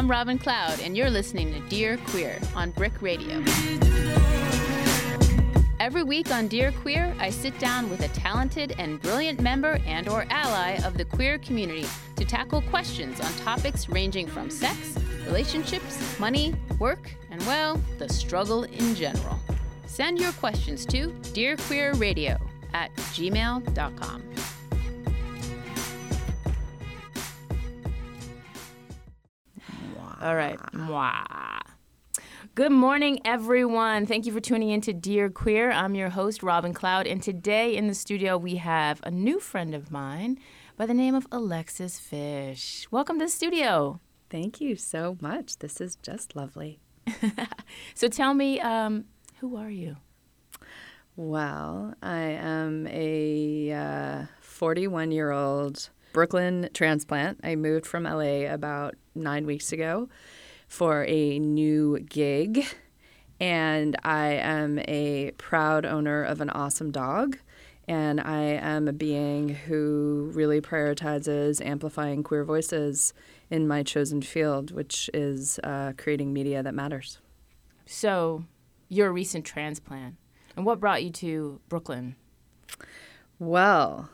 I'm 0.00 0.10
Robin 0.10 0.38
Cloud, 0.38 0.80
and 0.80 0.96
you're 0.96 1.10
listening 1.10 1.52
to 1.52 1.60
Dear 1.68 1.98
Queer 2.06 2.40
on 2.54 2.70
BRIC 2.70 3.02
Radio. 3.02 3.44
Every 5.78 6.02
week 6.02 6.30
on 6.30 6.48
Dear 6.48 6.72
Queer, 6.72 7.14
I 7.18 7.28
sit 7.28 7.58
down 7.58 7.90
with 7.90 8.02
a 8.02 8.08
talented 8.08 8.74
and 8.78 8.98
brilliant 9.02 9.42
member 9.42 9.78
and 9.84 10.08
or 10.08 10.24
ally 10.30 10.76
of 10.86 10.96
the 10.96 11.04
queer 11.04 11.36
community 11.36 11.86
to 12.16 12.24
tackle 12.24 12.62
questions 12.62 13.20
on 13.20 13.30
topics 13.44 13.90
ranging 13.90 14.26
from 14.26 14.48
sex, 14.48 14.96
relationships, 15.26 16.18
money, 16.18 16.54
work, 16.78 17.10
and 17.30 17.46
well, 17.46 17.78
the 17.98 18.08
struggle 18.08 18.64
in 18.64 18.94
general. 18.94 19.38
Send 19.84 20.18
your 20.18 20.32
questions 20.32 20.86
to 20.86 21.08
dearqueerradio 21.34 22.40
at 22.72 22.90
gmail.com. 22.96 24.22
All 30.20 30.36
right. 30.36 30.58
Mwah. 30.74 31.62
Good 32.54 32.72
morning, 32.72 33.20
everyone. 33.24 34.04
Thank 34.04 34.26
you 34.26 34.34
for 34.34 34.40
tuning 34.40 34.68
in 34.68 34.82
to 34.82 34.92
Dear 34.92 35.30
Queer. 35.30 35.70
I'm 35.70 35.94
your 35.94 36.10
host, 36.10 36.42
Robin 36.42 36.74
Cloud, 36.74 37.06
and 37.06 37.22
today 37.22 37.74
in 37.74 37.86
the 37.86 37.94
studio 37.94 38.36
we 38.36 38.56
have 38.56 39.00
a 39.02 39.10
new 39.10 39.40
friend 39.40 39.74
of 39.74 39.90
mine 39.90 40.38
by 40.76 40.84
the 40.84 40.92
name 40.92 41.14
of 41.14 41.26
Alexis 41.32 41.98
Fish. 41.98 42.86
Welcome 42.90 43.18
to 43.18 43.24
the 43.24 43.30
studio. 43.30 43.98
Thank 44.28 44.60
you 44.60 44.76
so 44.76 45.16
much. 45.22 45.56
This 45.56 45.80
is 45.80 45.96
just 45.96 46.36
lovely. 46.36 46.80
so 47.94 48.08
tell 48.08 48.34
me, 48.34 48.60
um, 48.60 49.06
who 49.38 49.56
are 49.56 49.70
you? 49.70 49.96
Well, 51.16 51.94
I 52.02 52.18
am 52.18 52.86
a 52.88 54.26
41 54.42 55.08
uh, 55.08 55.12
year 55.12 55.30
old 55.30 55.88
Brooklyn 56.12 56.68
transplant. 56.74 57.40
I 57.42 57.56
moved 57.56 57.86
from 57.86 58.04
LA 58.04 58.52
about 58.52 58.96
nine 59.14 59.46
weeks 59.46 59.72
ago 59.72 60.08
for 60.68 61.04
a 61.08 61.38
new 61.38 61.98
gig. 62.00 62.64
And 63.38 63.96
I 64.04 64.34
am 64.34 64.78
a 64.80 65.32
proud 65.38 65.86
owner 65.86 66.22
of 66.22 66.40
an 66.40 66.50
awesome 66.50 66.90
dog. 66.90 67.38
And 67.88 68.20
I 68.20 68.42
am 68.42 68.86
a 68.86 68.92
being 68.92 69.48
who 69.48 70.30
really 70.34 70.60
prioritizes 70.60 71.64
amplifying 71.64 72.22
queer 72.22 72.44
voices 72.44 73.12
in 73.50 73.66
my 73.66 73.82
chosen 73.82 74.22
field, 74.22 74.70
which 74.70 75.10
is 75.12 75.58
uh, 75.64 75.94
creating 75.96 76.32
media 76.32 76.62
that 76.62 76.74
matters. 76.74 77.18
So, 77.86 78.44
you're 78.88 79.08
a 79.08 79.12
recent 79.12 79.44
transplant. 79.44 80.16
And 80.54 80.64
what 80.64 80.78
brought 80.78 81.02
you 81.02 81.10
to 81.10 81.60
Brooklyn? 81.68 82.14
Well, 83.40 84.10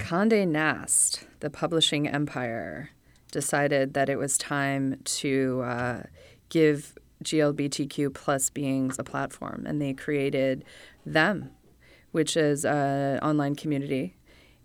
Condé 0.00 0.48
Nast, 0.48 1.26
the 1.40 1.50
publishing 1.50 2.08
empire, 2.08 2.90
decided 3.30 3.94
that 3.94 4.08
it 4.08 4.16
was 4.16 4.36
time 4.36 4.98
to 5.04 5.62
uh, 5.64 6.02
give 6.48 6.96
GLBTQ 7.22 8.12
plus 8.12 8.50
beings 8.50 8.98
a 8.98 9.04
platform, 9.04 9.64
and 9.66 9.80
they 9.80 9.92
created 9.92 10.64
them, 11.04 11.50
which 12.12 12.36
is 12.36 12.64
an 12.64 13.20
online 13.20 13.54
community. 13.54 14.16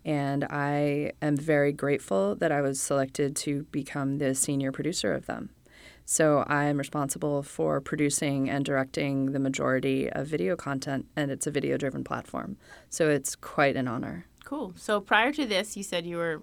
And 0.03 0.45
I 0.45 1.11
am 1.21 1.35
very 1.35 1.73
grateful 1.73 2.35
that 2.35 2.51
I 2.51 2.61
was 2.61 2.79
selected 2.79 3.35
to 3.37 3.63
become 3.71 4.17
the 4.17 4.33
senior 4.35 4.71
producer 4.71 5.13
of 5.13 5.25
them. 5.25 5.49
So 6.05 6.45
I 6.47 6.65
am 6.65 6.77
responsible 6.77 7.41
for 7.41 7.81
producing 7.81 8.49
and 8.49 8.63
directing 8.63 9.31
the 9.31 9.39
majority 9.39 10.09
of 10.11 10.27
video 10.27 10.55
content, 10.55 11.07
and 11.15 11.29
it's 11.29 11.47
a 11.47 11.51
video 11.51 11.77
driven 11.77 12.03
platform. 12.03 12.57
So 12.89 13.09
it's 13.09 13.35
quite 13.35 13.75
an 13.75 13.87
honor. 13.87 14.27
Cool. 14.45 14.73
So 14.77 15.01
prior 15.01 15.33
to 15.33 15.45
this, 15.45 15.75
you 15.75 15.83
said 15.83 16.05
you 16.05 16.17
were 16.17 16.41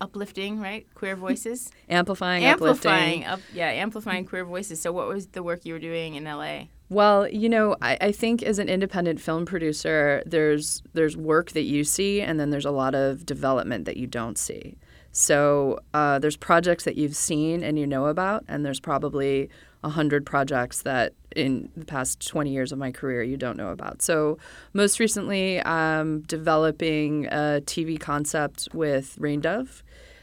uplifting, 0.00 0.60
right? 0.60 0.86
Queer 0.94 1.16
voices. 1.26 1.70
amplifying, 1.90 2.44
amplifying, 2.44 3.24
uplifting. 3.24 3.24
Up, 3.24 3.40
yeah, 3.52 3.66
amplifying 3.66 4.24
queer 4.24 4.44
voices. 4.44 4.80
So 4.80 4.92
what 4.92 5.08
was 5.08 5.26
the 5.26 5.42
work 5.42 5.66
you 5.66 5.74
were 5.74 5.80
doing 5.80 6.14
in 6.14 6.24
LA? 6.24 6.64
Well, 6.88 7.28
you 7.28 7.48
know, 7.48 7.76
I, 7.82 7.98
I, 8.00 8.12
think 8.12 8.42
as 8.42 8.58
an 8.58 8.68
independent 8.68 9.18
film 9.18 9.46
producer, 9.46 10.22
there's 10.26 10.82
there's 10.92 11.16
work 11.16 11.52
that 11.52 11.62
you 11.62 11.84
see, 11.84 12.20
and 12.20 12.38
then 12.38 12.50
there's 12.50 12.66
a 12.66 12.70
lot 12.70 12.94
of 12.94 13.24
development 13.24 13.86
that 13.86 13.96
you 13.96 14.06
don't 14.06 14.36
see. 14.36 14.76
So 15.10 15.80
uh, 15.94 16.18
there's 16.18 16.36
projects 16.36 16.84
that 16.84 16.96
you've 16.96 17.16
seen 17.16 17.62
and 17.64 17.78
you 17.78 17.86
know 17.86 18.06
about, 18.06 18.44
and 18.46 18.64
there's 18.64 18.80
probably 18.80 19.48
100 19.82 20.24
projects 20.24 20.82
that 20.82 21.12
in 21.34 21.70
the 21.76 21.84
past 21.84 22.26
20 22.26 22.50
years 22.50 22.72
of 22.72 22.78
my 22.78 22.90
career 22.90 23.22
you 23.22 23.36
don't 23.36 23.56
know 23.56 23.70
about. 23.70 24.02
So, 24.02 24.38
most 24.72 24.98
recently, 24.98 25.64
I'm 25.64 26.22
developing 26.22 27.26
a 27.26 27.60
TV 27.64 27.98
concept 27.98 28.68
with 28.72 29.16
Rain 29.18 29.40
Dove, 29.40 29.82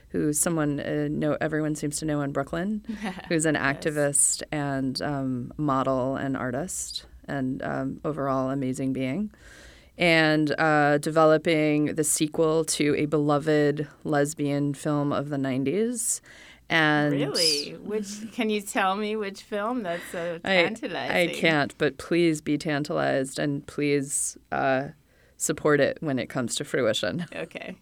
who's 0.09 0.40
someone 0.40 0.80
uh, 0.80 1.08
know 1.09 1.38
everyone 1.40 1.75
seems 1.75 1.98
to 1.98 2.06
know 2.06 2.22
in 2.22 2.31
Brooklyn, 2.31 2.84
who's 3.28 3.46
an 3.46 3.56
activist 3.56 4.44
and 4.52 5.02
um, 5.02 5.52
model 5.58 6.16
and 6.16 6.36
artist 6.36 7.06
and 7.28 7.62
um, 7.64 8.02
overall 8.03 8.50
amazing 8.50 8.94
being. 8.94 9.31
And 9.98 10.56
uh, 10.58 10.98
developing 11.00 11.96
the 11.96 12.06
sequel 12.06 12.64
to 12.64 12.96
a 12.96 13.06
beloved 13.06 13.86
lesbian 14.06 14.74
film 14.74 15.12
of 15.12 15.28
the 15.28 15.36
90s 15.36 16.22
and 16.69 17.13
really, 17.13 17.72
which 17.84 18.07
can 18.31 18.50
you 18.50 18.62
tell 18.62 18.96
me 18.96 19.16
which 19.16 19.41
film? 19.41 19.84
That's 19.84 20.03
so 20.12 20.40
tantalizing. 20.40 21.12
I, 21.12 21.24
I 21.24 21.28
can't, 21.28 21.75
but 21.78 21.97
please 21.97 22.41
be 22.41 22.57
tantalized 22.57 23.40
and 23.40 23.66
please 23.66 24.38
uh, 24.52 24.90
support 25.38 25.80
it 25.80 25.97
when 26.02 26.19
it 26.19 26.28
comes 26.30 26.56
to 26.56 26.63
fruition. 26.63 27.25
Okay. 27.35 27.75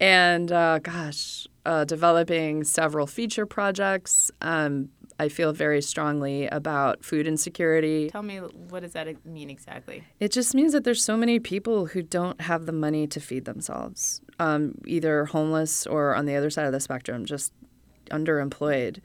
And 0.00 0.50
uh, 0.50 0.80
gosh, 0.80 1.46
uh, 1.64 1.84
developing 1.84 2.64
several 2.64 3.06
feature 3.06 3.46
projects. 3.46 4.32
Um, 4.40 4.88
I 5.18 5.28
feel 5.28 5.52
very 5.52 5.80
strongly 5.80 6.48
about 6.48 7.04
food 7.04 7.28
insecurity. 7.28 8.10
Tell 8.10 8.22
me, 8.22 8.38
what 8.38 8.80
does 8.80 8.94
that 8.94 9.24
mean 9.24 9.48
exactly? 9.48 10.02
It 10.18 10.32
just 10.32 10.54
means 10.54 10.72
that 10.72 10.82
there's 10.82 11.04
so 11.04 11.16
many 11.16 11.38
people 11.38 11.86
who 11.86 12.02
don't 12.02 12.40
have 12.40 12.66
the 12.66 12.72
money 12.72 13.06
to 13.06 13.20
feed 13.20 13.44
themselves, 13.44 14.20
um, 14.40 14.74
either 14.86 15.26
homeless 15.26 15.86
or 15.86 16.16
on 16.16 16.26
the 16.26 16.34
other 16.34 16.50
side 16.50 16.66
of 16.66 16.72
the 16.72 16.80
spectrum, 16.80 17.24
just 17.24 17.52
underemployed 18.12 19.00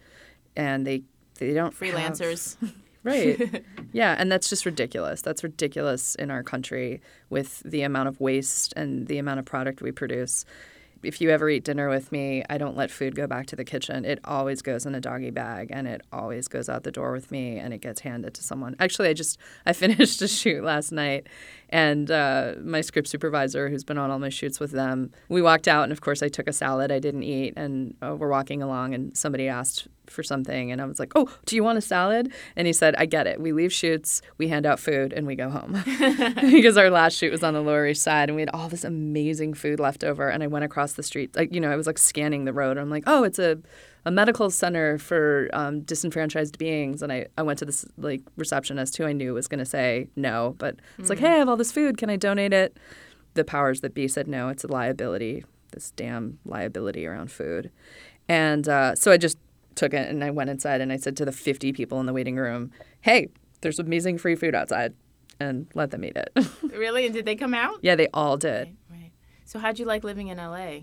and 0.56 0.86
they 0.86 1.04
they 1.40 1.54
don't 1.54 1.74
freelancers. 1.74 2.60
Have, 2.60 2.76
right. 3.04 3.64
yeah, 3.94 4.16
and 4.18 4.32
that's 4.32 4.50
just 4.50 4.66
ridiculous. 4.66 5.22
That's 5.22 5.44
ridiculous 5.44 6.16
in 6.16 6.32
our 6.32 6.44
country 6.44 7.02
with 7.30 7.62
the 7.64 7.84
amount 7.84 8.10
of 8.10 8.20
waste 8.20 8.74
and 8.76 9.08
the 9.08 9.18
amount 9.18 9.40
of 9.40 9.46
product 9.46 9.82
we 9.82 9.92
produce 9.92 10.46
if 11.04 11.22
you 11.22 11.30
ever 11.30 11.50
eat 11.50 11.64
dinner 11.64 11.90
with 11.90 12.12
me, 12.12 12.44
I 12.50 12.58
don't 12.58 12.76
let 12.76 12.92
food 12.92 13.16
go 13.16 13.28
back 13.28 13.48
to 13.48 13.56
the 13.56 13.64
kitchen. 13.64 14.06
It 14.06 14.20
always 14.24 14.62
goes 14.62 14.86
in 14.86 14.96
a 14.96 15.00
doggy 15.00 15.32
bag 15.32 15.70
and 15.72 15.88
it 15.88 16.02
always 16.12 16.48
goes 16.48 16.70
out 16.70 16.84
the 16.84 16.92
door 16.92 17.12
with 17.12 17.32
me 17.32 17.58
and 17.58 17.74
it 17.74 17.80
gets 17.80 18.02
handed 18.02 18.34
to 18.36 18.44
someone. 18.44 18.76
Actually, 18.80 19.10
I 19.10 19.14
just 19.14 19.38
I 19.66 19.74
finished 19.74 20.22
a 20.22 20.28
shoot 20.28 20.64
last 20.64 20.92
night 20.92 21.28
and 21.70 22.10
uh, 22.10 22.54
my 22.62 22.82
script 22.82 23.08
supervisor 23.08 23.70
who's 23.70 23.84
been 23.84 23.98
on 23.98 24.12
all 24.12 24.20
my 24.20 24.30
shoots 24.30 24.60
with 24.60 24.72
them, 24.72 25.12
we 25.30 25.42
walked 25.42 25.68
out 25.68 25.84
and 25.84 25.92
of 25.92 26.02
course 26.02 26.24
I 26.24 26.30
took 26.30 26.48
a 26.48 26.54
salad 26.54 26.92
I 26.92 27.00
didn't 27.00 27.24
eat 27.24 27.54
and 27.58 27.96
uh, 28.02 28.16
we're 28.16 28.30
walking 28.30 28.62
along 28.62 28.94
and 28.94 29.16
somebody 29.16 29.48
asked 29.48 29.88
for 30.10 30.24
something 30.24 30.72
and 30.72 30.82
I 30.82 30.86
was 30.86 31.00
like, 31.00 31.14
"Oh, 31.16 31.30
do 31.46 31.56
you 31.56 31.64
want 31.64 31.78
a 31.78 31.82
salad?" 31.82 32.32
And 32.56 32.68
he 32.68 32.74
said, 32.74 32.96
"I 32.98 33.06
get 33.06 33.28
it. 33.28 33.40
We 33.40 33.52
leave 33.52 33.74
shoots, 33.74 34.22
we 34.38 34.48
hand 34.48 34.66
out 34.66 34.80
food, 34.80 35.14
and 35.14 35.28
we 35.28 35.36
go 35.36 35.50
home." 35.50 35.84
because 36.52 36.78
our 36.78 36.90
last 36.90 37.18
shoot 37.18 37.32
was 37.32 37.44
on 37.44 37.54
the 37.54 37.62
Lower 37.62 37.88
East 37.88 38.04
Side 38.04 38.30
and 38.30 38.36
we 38.36 38.42
had 38.42 38.50
all 38.50 38.70
this 38.70 38.84
amazing 38.84 39.54
food 39.54 39.80
left 39.80 40.04
over 40.04 40.30
and 40.30 40.44
I 40.44 40.48
went 40.48 40.66
across 40.66 40.94
the 40.94 41.04
street, 41.04 41.36
like 41.36 41.54
you 41.54 41.60
know, 41.60 41.72
I 41.72 41.76
was 41.76 41.88
like 41.88 41.98
scanning 41.98 42.46
the 42.46 42.54
road. 42.54 42.78
I'm 42.78 42.90
like, 42.90 43.04
"Oh, 43.08 43.24
it's 43.24 43.40
a 43.40 43.60
a 44.08 44.12
medical 44.12 44.50
center 44.50 44.98
for 44.98 45.50
um, 45.52 45.82
disenfranchised 45.82 46.58
beings, 46.58 47.02
and 47.02 47.12
I, 47.12 47.26
I 47.38 47.42
went 47.42 47.60
to 47.60 47.66
this 47.66 47.86
like 47.98 48.22
receptionist 48.38 48.96
who 48.96 49.04
I 49.04 49.12
knew 49.12 49.34
was 49.34 49.50
going 49.50 49.60
to 49.60 49.66
say 49.66 50.08
no, 50.16 50.56
but 50.60 50.76
it's 50.98 51.10
mm-hmm. 51.10 51.10
like, 51.10 51.20
hey, 51.20 51.34
I 51.34 51.38
have 51.40 51.50
all 51.50 51.58
this 51.58 51.74
food, 51.74 51.98
can 51.98 52.10
I 52.10 52.16
donate 52.16 52.54
it? 52.54 52.78
The 53.34 53.44
powers 53.44 53.82
that 53.82 53.94
be 53.94 54.08
said 54.08 54.30
no, 54.30 54.48
it's 54.48 54.64
a 54.64 54.68
liability, 54.68 55.44
this 55.74 55.92
damn 55.92 56.40
liability 56.46 57.06
around 57.06 57.32
food, 57.32 57.70
and 58.30 58.70
uh, 58.70 58.96
so 58.96 59.12
I 59.12 59.18
just 59.18 59.38
took 59.78 59.94
it 59.94 60.10
and 60.10 60.24
I 60.24 60.32
went 60.32 60.50
inside 60.50 60.82
and 60.82 60.92
I 60.92 60.98
said 60.98 61.16
to 61.18 61.26
the 61.26 61.32
50 61.32 61.72
people 61.74 62.00
in 62.00 62.06
the 62.06 62.14
waiting 62.14 62.36
room, 62.36 62.72
hey, 63.02 63.30
there's 63.62 63.80
amazing 63.80 64.18
free 64.18 64.36
food 64.36 64.56
outside 64.56 64.94
and 65.40 65.68
let 65.74 65.92
them 65.92 66.04
eat 66.04 66.18
it. 66.18 66.30
really? 66.64 67.06
And 67.06 67.14
did 67.14 67.26
they 67.26 67.36
come 67.36 67.54
out? 67.54 67.80
Yeah, 67.82 67.96
they 67.96 68.08
all 68.14 68.38
did. 68.38 68.76
Right, 68.90 69.00
right. 69.02 69.12
So 69.46 69.60
how'd 69.60 69.80
you 69.80 69.86
like 69.86 70.04
living 70.04 70.28
in 70.28 70.38
LA? 70.38 70.80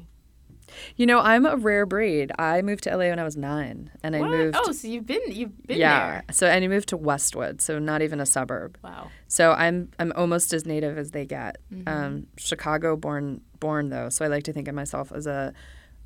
You 0.96 1.06
know, 1.06 1.18
I'm 1.18 1.44
a 1.44 1.56
rare 1.56 1.86
breed. 1.86 2.32
I 2.38 2.62
moved 2.62 2.84
to 2.84 2.96
LA 2.96 3.08
when 3.10 3.18
I 3.18 3.24
was 3.24 3.36
nine, 3.36 3.90
and 4.02 4.18
what? 4.18 4.28
I 4.28 4.30
moved. 4.30 4.56
Oh, 4.58 4.72
so 4.72 4.88
you've 4.88 5.06
been 5.06 5.20
you've 5.28 5.54
been 5.66 5.78
there. 5.78 5.88
yeah. 5.88 6.10
there. 6.10 6.24
So 6.32 6.46
and 6.46 6.64
I 6.64 6.68
moved 6.68 6.88
to 6.88 6.96
Westwood, 6.96 7.60
so 7.60 7.78
not 7.78 8.02
even 8.02 8.18
a 8.18 8.26
suburb. 8.26 8.78
Wow. 8.82 9.10
So 9.28 9.52
I'm 9.52 9.90
I'm 9.98 10.12
almost 10.16 10.52
as 10.52 10.64
native 10.64 10.96
as 10.96 11.10
they 11.10 11.26
get. 11.26 11.58
Mm-hmm. 11.72 11.88
Um, 11.88 12.26
Chicago 12.36 12.96
born 12.96 13.42
born 13.60 13.90
though, 13.90 14.08
so 14.08 14.24
I 14.24 14.28
like 14.28 14.44
to 14.44 14.52
think 14.52 14.68
of 14.68 14.74
myself 14.74 15.12
as 15.12 15.26
a 15.26 15.52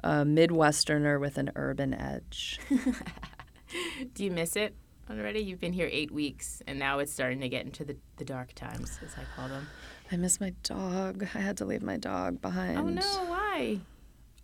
a 0.02 0.24
Midwesterner 0.24 1.20
with 1.20 1.38
an 1.38 1.50
urban 1.56 1.94
edge. 1.94 2.60
Do 4.14 4.24
you 4.24 4.30
miss 4.30 4.56
it 4.56 4.74
already? 5.10 5.40
You've 5.40 5.60
been 5.60 5.72
here 5.72 5.88
eight 5.90 6.10
weeks, 6.10 6.62
and 6.66 6.78
now 6.78 6.98
it's 6.98 7.12
starting 7.12 7.40
to 7.40 7.48
get 7.48 7.64
into 7.64 7.84
the, 7.84 7.96
the 8.16 8.24
dark 8.24 8.54
times, 8.54 8.98
as 9.04 9.14
I 9.16 9.22
call 9.36 9.48
them. 9.48 9.66
I 10.10 10.16
miss 10.16 10.40
my 10.40 10.54
dog. 10.62 11.26
I 11.34 11.38
had 11.38 11.56
to 11.58 11.64
leave 11.64 11.82
my 11.82 11.96
dog 11.96 12.40
behind. 12.40 12.78
Oh, 12.78 12.88
no. 12.88 13.30
Why? 13.30 13.80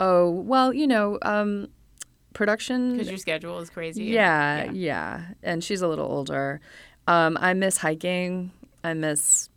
Oh, 0.00 0.30
well, 0.30 0.72
you 0.72 0.86
know, 0.86 1.18
um, 1.22 1.68
production. 2.34 2.92
Because 2.92 3.08
your 3.08 3.18
schedule 3.18 3.58
is 3.60 3.70
crazy. 3.70 4.04
Yeah, 4.04 4.70
yeah, 4.72 5.26
And 5.42 5.64
she's 5.64 5.82
a 5.82 5.88
little 5.88 6.06
older. 6.06 6.60
Um, 7.06 7.38
I 7.40 7.54
miss 7.54 7.78
hiking. 7.78 8.50
I 8.82 8.92
miss 8.94 9.48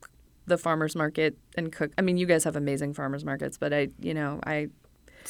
the 0.46 0.58
farmers 0.58 0.96
market 0.96 1.38
and 1.56 1.72
cook. 1.72 1.92
I 1.98 2.02
mean, 2.02 2.18
you 2.18 2.26
guys 2.26 2.46
have 2.46 2.56
amazing 2.56 2.94
farmers 2.94 3.26
markets, 3.26 3.58
but 3.58 3.74
I, 3.74 3.90
you 4.00 4.14
know, 4.14 4.40
I 4.46 4.70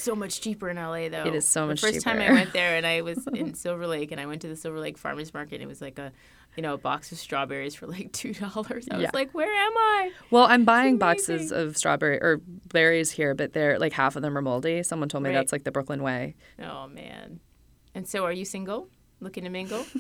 so 0.02 0.16
much 0.16 0.42
cheaper 0.42 0.70
in 0.70 0.78
LA 0.78 1.10
though. 1.10 1.26
It 1.26 1.36
is 1.36 1.48
so 1.48 1.68
much 1.68 1.82
cheaper. 1.82 1.88
The 1.92 1.94
first 1.98 2.06
cheaper. 2.06 2.20
time 2.20 2.30
I 2.32 2.34
went 2.34 2.54
there 2.54 2.76
and 2.76 2.86
I 2.86 3.02
was 3.02 3.26
in 3.28 3.54
Silver 3.56 3.88
Lake 3.88 4.12
and 4.12 4.20
I 4.22 4.26
went 4.26 4.42
to 4.44 4.48
the 4.48 4.56
Silver 4.56 4.80
Lake 4.80 4.98
Farmers 4.98 5.34
Market 5.34 5.56
and 5.56 5.64
it 5.64 5.68
was 5.68 5.82
like 5.82 5.98
a 6.00 6.12
you 6.56 6.64
know, 6.64 6.74
a 6.74 6.78
box 6.78 7.12
of 7.12 7.20
strawberries 7.20 7.76
for 7.76 7.86
like 7.86 8.12
two 8.14 8.34
dollars. 8.34 8.88
I 8.90 8.96
Yeah. 8.96 9.02
was 9.04 9.14
like, 9.14 9.32
Where 9.34 9.54
am 9.54 9.78
I? 9.78 10.12
well, 10.32 10.46
I'm 10.46 10.66
buying 10.66 10.98
boxes 10.98 11.52
of 11.52 11.78
strawberry 11.78 12.20
or 12.20 12.42
berries 12.72 13.12
here, 13.12 13.36
but 13.36 13.54
they're 13.54 13.78
like 13.78 13.94
half 13.94 14.16
of 14.16 14.24
them 14.24 14.36
are 14.38 14.42
moldy. 14.42 14.82
Someone 14.84 15.08
told 15.10 15.24
me 15.24 15.30
Right. 15.30 15.36
that's 15.36 15.52
like 15.52 15.64
the 15.66 15.72
Brooklyn 15.72 16.02
way. 16.02 16.36
Oh 16.64 16.88
man. 16.88 17.40
And 17.94 18.08
so 18.08 18.26
are 18.26 18.32
you 18.34 18.46
single? 18.46 18.90
Looking 19.20 19.44
to 19.44 19.50
mingle? 19.50 19.86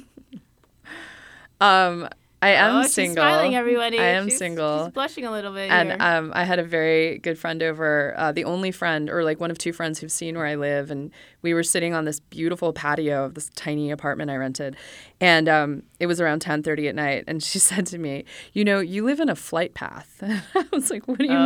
Um, 1.59 2.07
I 2.39 2.49
am 2.49 2.75
oh, 2.75 2.83
single. 2.83 3.15
smiling, 3.15 3.55
everybody. 3.55 3.97
I 3.97 4.09
am 4.09 4.27
She's- 4.27 4.37
single. 4.37 4.85
She's 4.85 4.93
blushing 4.93 5.25
a 5.25 5.31
little 5.31 5.51
bit. 5.53 5.71
and 5.71 5.99
um, 5.99 6.31
I 6.35 6.43
had 6.43 6.59
a 6.59 6.63
very 6.63 7.17
good 7.17 7.39
friend 7.39 7.63
over, 7.63 8.13
uh, 8.15 8.31
the 8.31 8.43
only 8.43 8.71
friend, 8.71 9.09
or 9.09 9.23
like 9.23 9.39
one 9.39 9.49
of 9.49 9.57
two 9.57 9.73
friends 9.73 9.97
who've 9.99 10.11
seen 10.11 10.35
where 10.37 10.45
I 10.45 10.53
live, 10.53 10.91
and 10.91 11.09
we 11.41 11.55
were 11.55 11.63
sitting 11.63 11.95
on 11.95 12.05
this 12.05 12.19
beautiful 12.19 12.73
patio 12.73 13.25
of 13.25 13.33
this 13.33 13.49
tiny 13.55 13.89
apartment 13.89 14.29
I 14.29 14.35
rented, 14.35 14.75
and 15.19 15.49
um, 15.49 15.81
it 15.99 16.05
was 16.05 16.21
around 16.21 16.41
ten 16.41 16.61
thirty 16.61 16.87
at 16.87 16.93
night, 16.93 17.23
and 17.27 17.41
she 17.41 17.57
said 17.71 17.87
to 17.87 17.97
me, 17.97 18.23
"You 18.53 18.63
know, 18.63 18.79
you 18.81 19.03
live 19.03 19.19
in 19.19 19.29
a 19.29 19.35
flight 19.35 19.73
path." 19.73 20.21
I 20.55 20.65
was 20.71 20.91
like, 20.91 21.07
"What 21.07 21.17
do 21.17 21.25
you 21.25 21.31
Oh. 21.31 21.43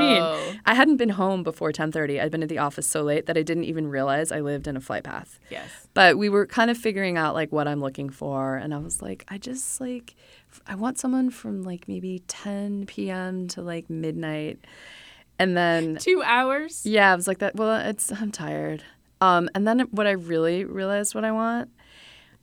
mean?" 0.49 0.59
I 0.65 0.73
hadn't 0.73 0.97
been 0.97 1.09
home 1.09 1.41
before 1.43 1.71
ten 1.71 1.93
thirty. 1.93 2.19
I'd 2.19 2.31
been 2.31 2.43
at 2.43 2.49
the 2.49 2.57
office 2.57 2.85
so 2.85 3.01
late 3.01 3.27
that 3.27 3.37
I 3.37 3.43
didn't 3.43 3.63
even 3.63 3.87
realize 3.87 4.29
I 4.33 4.41
lived 4.41 4.67
in 4.67 4.75
a 4.75 4.81
flight 4.81 5.03
path 5.05 5.39
yes. 5.49 5.87
but 5.93 6.17
we 6.17 6.27
were 6.27 6.45
kind 6.45 6.69
of 6.69 6.77
figuring 6.77 7.17
out 7.17 7.33
like 7.33 7.49
what 7.53 7.65
I'm 7.67 7.79
looking 7.79 8.09
for 8.09 8.57
and 8.57 8.73
I 8.73 8.77
was 8.79 9.01
like 9.01 9.23
I 9.29 9.37
just 9.37 9.79
like 9.79 10.15
I 10.67 10.75
want 10.75 10.99
someone 10.99 11.29
from 11.29 11.63
like 11.63 11.87
maybe 11.87 12.23
10 12.27 12.85
p.m. 12.85 13.47
to 13.49 13.61
like 13.61 13.89
midnight 13.89 14.59
and 15.39 15.55
then 15.55 15.97
Two 15.97 16.21
hours? 16.25 16.85
yeah 16.85 17.11
I 17.11 17.15
was 17.15 17.27
like 17.27 17.39
that 17.39 17.55
well 17.55 17.75
it's 17.87 18.11
I'm 18.11 18.31
tired 18.31 18.83
um 19.21 19.49
and 19.55 19.67
then 19.67 19.81
what 19.91 20.07
I 20.07 20.11
really 20.11 20.65
realized 20.65 21.15
what 21.15 21.25
I 21.25 21.31
want 21.31 21.69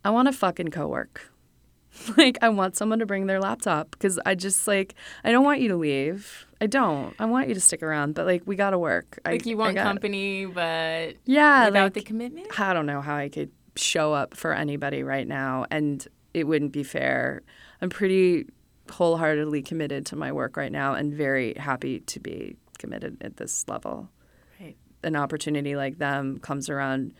I 0.05 0.11
want 0.11 0.27
to 0.29 0.33
fucking 0.33 0.69
co-work 0.69 1.31
like 2.17 2.39
I 2.43 2.49
want 2.49 2.77
someone 2.77 2.99
to 3.01 3.07
bring 3.07 3.27
their 3.27 3.41
laptop 3.41 3.91
because 3.91 4.19
I 4.25 4.35
just 4.35 4.67
like 4.67 4.95
I 5.25 5.33
don't 5.33 5.45
want 5.45 5.61
you 5.61 5.69
to 5.69 5.77
leave 5.77 6.47
I 6.61 6.67
don't 6.67 7.15
I 7.19 7.25
want 7.27 7.49
you 7.49 7.55
to 7.55 7.61
stick 7.61 7.83
around 7.83 8.15
but 8.15 8.27
like 8.27 8.43
we 8.47 8.57
got 8.57 8.71
to 8.71 8.79
work 8.79 9.19
Like 9.25 9.47
I, 9.47 9.51
you 9.51 9.57
want 9.57 9.77
company, 9.77 10.47
but 10.47 11.17
yeah 11.25 11.67
without 11.67 11.85
like, 11.85 11.95
the 11.95 12.03
commitment? 12.03 12.59
I 12.59 12.73
don't 12.73 12.87
know 12.87 13.01
how 13.01 13.17
I 13.17 13.29
could 13.29 13.51
show 13.77 14.13
up 14.13 14.37
for 14.37 14.53
anybody 14.53 15.03
right 15.03 15.27
now, 15.27 15.65
and 15.71 16.07
it 16.35 16.45
wouldn't 16.45 16.73
be 16.73 16.83
fair. 16.83 17.43
I'm 17.81 17.91
pretty 17.91 18.47
wholeheartedly 18.91 19.63
committed 19.63 20.07
to 20.07 20.17
my 20.17 20.33
work 20.33 20.57
right 20.57 20.73
now 20.73 20.95
and 20.95 21.13
very 21.13 21.55
happy 21.55 22.01
to 22.01 22.21
be 22.21 22.57
committed 22.79 23.19
at 23.21 23.37
this 23.37 23.67
level. 23.69 24.09
Right. 24.61 24.77
An 25.03 25.17
opportunity 25.17 25.77
like 25.77 25.99
them 25.99 26.39
comes 26.39 26.69
around 26.69 27.15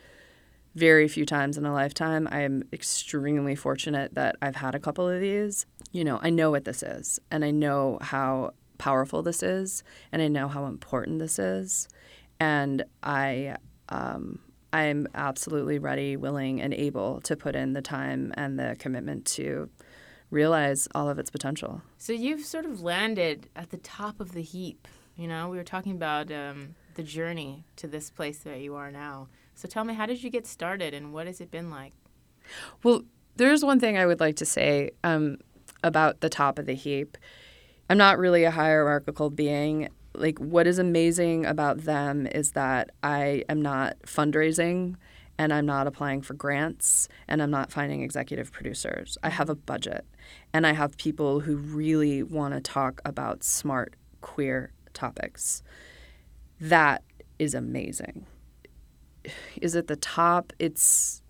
very 0.75 1.07
few 1.07 1.25
times 1.25 1.57
in 1.57 1.65
a 1.65 1.73
lifetime. 1.73 2.27
I 2.31 2.41
am 2.41 2.63
extremely 2.71 3.55
fortunate 3.55 4.15
that 4.15 4.35
I've 4.41 4.55
had 4.55 4.75
a 4.75 4.79
couple 4.79 5.07
of 5.09 5.19
these. 5.19 5.65
You 5.91 6.03
know, 6.03 6.19
I 6.21 6.29
know 6.29 6.51
what 6.51 6.65
this 6.65 6.83
is, 6.83 7.19
and 7.31 7.43
I 7.43 7.51
know 7.51 7.97
how 8.01 8.53
powerful 8.77 9.21
this 9.23 9.43
is, 9.43 9.83
and 10.11 10.21
I 10.21 10.27
know 10.27 10.47
how 10.47 10.65
important 10.65 11.19
this 11.19 11.39
is, 11.39 11.87
and 12.39 12.83
I 13.03 13.55
um, 13.89 14.39
I'm 14.71 15.07
absolutely 15.15 15.79
ready, 15.79 16.15
willing, 16.15 16.61
and 16.61 16.73
able 16.73 17.21
to 17.21 17.35
put 17.35 17.55
in 17.55 17.73
the 17.73 17.81
time 17.81 18.31
and 18.37 18.59
the 18.59 18.75
commitment 18.77 19.25
to 19.25 19.69
realize 20.31 20.87
all 20.93 21.09
of 21.09 21.19
its 21.19 21.29
potential. 21.29 21.81
So 21.97 22.13
you've 22.13 22.45
sort 22.45 22.65
of 22.65 22.81
landed 22.81 23.49
at 23.55 23.71
the 23.71 23.77
top 23.77 24.19
of 24.19 24.33
the 24.33 24.41
heap. 24.41 24.87
You 25.15 25.27
know, 25.27 25.49
we 25.49 25.57
were 25.57 25.63
talking 25.63 25.93
about 25.93 26.31
um, 26.31 26.75
the 26.95 27.03
journey 27.03 27.65
to 27.77 27.87
this 27.87 28.09
place 28.09 28.39
that 28.39 28.59
you 28.61 28.75
are 28.75 28.91
now. 28.91 29.27
So 29.55 29.67
tell 29.67 29.83
me, 29.83 29.93
how 29.93 30.05
did 30.05 30.23
you 30.23 30.29
get 30.29 30.47
started, 30.47 30.93
and 30.93 31.13
what 31.13 31.27
has 31.27 31.41
it 31.41 31.51
been 31.51 31.69
like? 31.69 31.93
Well, 32.83 33.03
there's 33.35 33.63
one 33.63 33.79
thing 33.79 33.97
I 33.97 34.05
would 34.05 34.19
like 34.19 34.37
to 34.37 34.45
say 34.45 34.91
um, 35.03 35.37
about 35.83 36.21
the 36.21 36.29
top 36.29 36.57
of 36.59 36.65
the 36.65 36.73
heap. 36.73 37.17
I'm 37.89 37.97
not 37.97 38.17
really 38.17 38.43
a 38.43 38.51
hierarchical 38.51 39.29
being. 39.29 39.89
Like, 40.13 40.39
what 40.39 40.67
is 40.67 40.79
amazing 40.79 41.45
about 41.45 41.79
them 41.79 42.27
is 42.27 42.51
that 42.51 42.91
I 43.03 43.43
am 43.49 43.61
not 43.61 43.97
fundraising 44.03 44.95
and 45.39 45.53
I'm 45.53 45.65
not 45.65 45.87
applying 45.87 46.21
for 46.21 46.33
grants 46.33 47.07
and 47.29 47.41
I'm 47.41 47.49
not 47.49 47.71
finding 47.71 48.03
executive 48.03 48.51
producers. 48.51 49.17
I 49.23 49.29
have 49.29 49.49
a 49.49 49.55
budget 49.55 50.05
and 50.53 50.67
I 50.67 50.73
have 50.73 50.97
people 50.97 51.39
who 51.39 51.55
really 51.55 52.21
want 52.21 52.53
to 52.53 52.59
talk 52.59 53.01
about 53.05 53.45
smart, 53.45 53.95
queer 54.19 54.73
topics. 54.93 55.63
That 56.59 57.03
is 57.39 57.53
amazing. 57.53 58.25
Is 59.61 59.75
it 59.75 59.87
the 59.87 59.95
top? 59.95 60.51
It's 60.59 61.21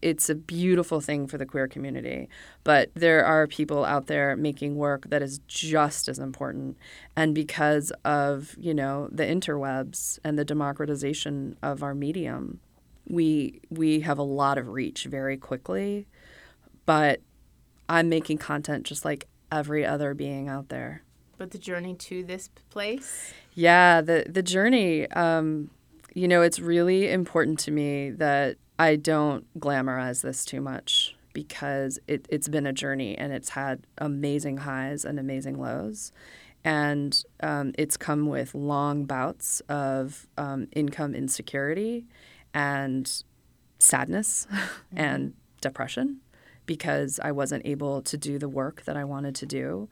it's 0.00 0.30
a 0.30 0.34
beautiful 0.34 1.00
thing 1.00 1.26
for 1.26 1.36
the 1.36 1.44
queer 1.44 1.68
community. 1.68 2.28
But 2.64 2.90
there 2.94 3.22
are 3.22 3.46
people 3.46 3.84
out 3.84 4.06
there 4.06 4.34
making 4.34 4.76
work 4.76 5.10
that 5.10 5.20
is 5.20 5.40
just 5.46 6.08
as 6.08 6.18
important. 6.18 6.78
And 7.16 7.34
because 7.34 7.92
of, 8.02 8.54
you 8.58 8.72
know, 8.72 9.10
the 9.12 9.24
interwebs 9.24 10.18
and 10.24 10.38
the 10.38 10.44
democratization 10.44 11.58
of 11.62 11.82
our 11.82 11.94
medium, 11.94 12.60
we 13.10 13.60
we 13.68 14.00
have 14.00 14.18
a 14.18 14.22
lot 14.22 14.56
of 14.56 14.68
reach 14.68 15.04
very 15.04 15.36
quickly. 15.36 16.06
But 16.86 17.20
I'm 17.88 18.08
making 18.08 18.38
content 18.38 18.84
just 18.84 19.04
like 19.04 19.26
every 19.50 19.84
other 19.84 20.14
being 20.14 20.48
out 20.48 20.68
there. 20.68 21.02
But 21.36 21.50
the 21.50 21.58
journey 21.58 21.94
to 21.94 22.22
this 22.22 22.48
place? 22.70 23.32
Yeah, 23.54 24.00
the 24.00 24.24
the 24.28 24.42
journey. 24.42 25.10
Um, 25.10 25.70
you 26.14 26.28
know, 26.28 26.42
it's 26.42 26.60
really 26.60 27.10
important 27.10 27.58
to 27.60 27.70
me 27.70 28.10
that 28.10 28.56
I 28.78 28.96
don't 28.96 29.46
glamorize 29.60 30.22
this 30.22 30.44
too 30.44 30.60
much 30.60 31.14
because 31.32 31.98
it, 32.08 32.26
it's 32.28 32.48
been 32.48 32.66
a 32.66 32.72
journey 32.72 33.16
and 33.16 33.32
it's 33.32 33.50
had 33.50 33.86
amazing 33.98 34.58
highs 34.58 35.04
and 35.04 35.20
amazing 35.20 35.60
lows. 35.60 36.12
And 36.64 37.22
um, 37.42 37.72
it's 37.78 37.96
come 37.96 38.26
with 38.26 38.54
long 38.54 39.04
bouts 39.04 39.60
of 39.68 40.26
um, 40.36 40.66
income 40.72 41.14
insecurity 41.14 42.06
and 42.54 43.22
sadness 43.78 44.46
and 44.96 45.34
depression 45.60 46.20
because 46.66 47.18
I 47.22 47.32
wasn't 47.32 47.66
able 47.66 48.02
to 48.02 48.16
do 48.16 48.38
the 48.38 48.48
work 48.48 48.84
that 48.84 48.96
I 48.96 49.04
wanted 49.04 49.34
to 49.36 49.46
do. 49.46 49.88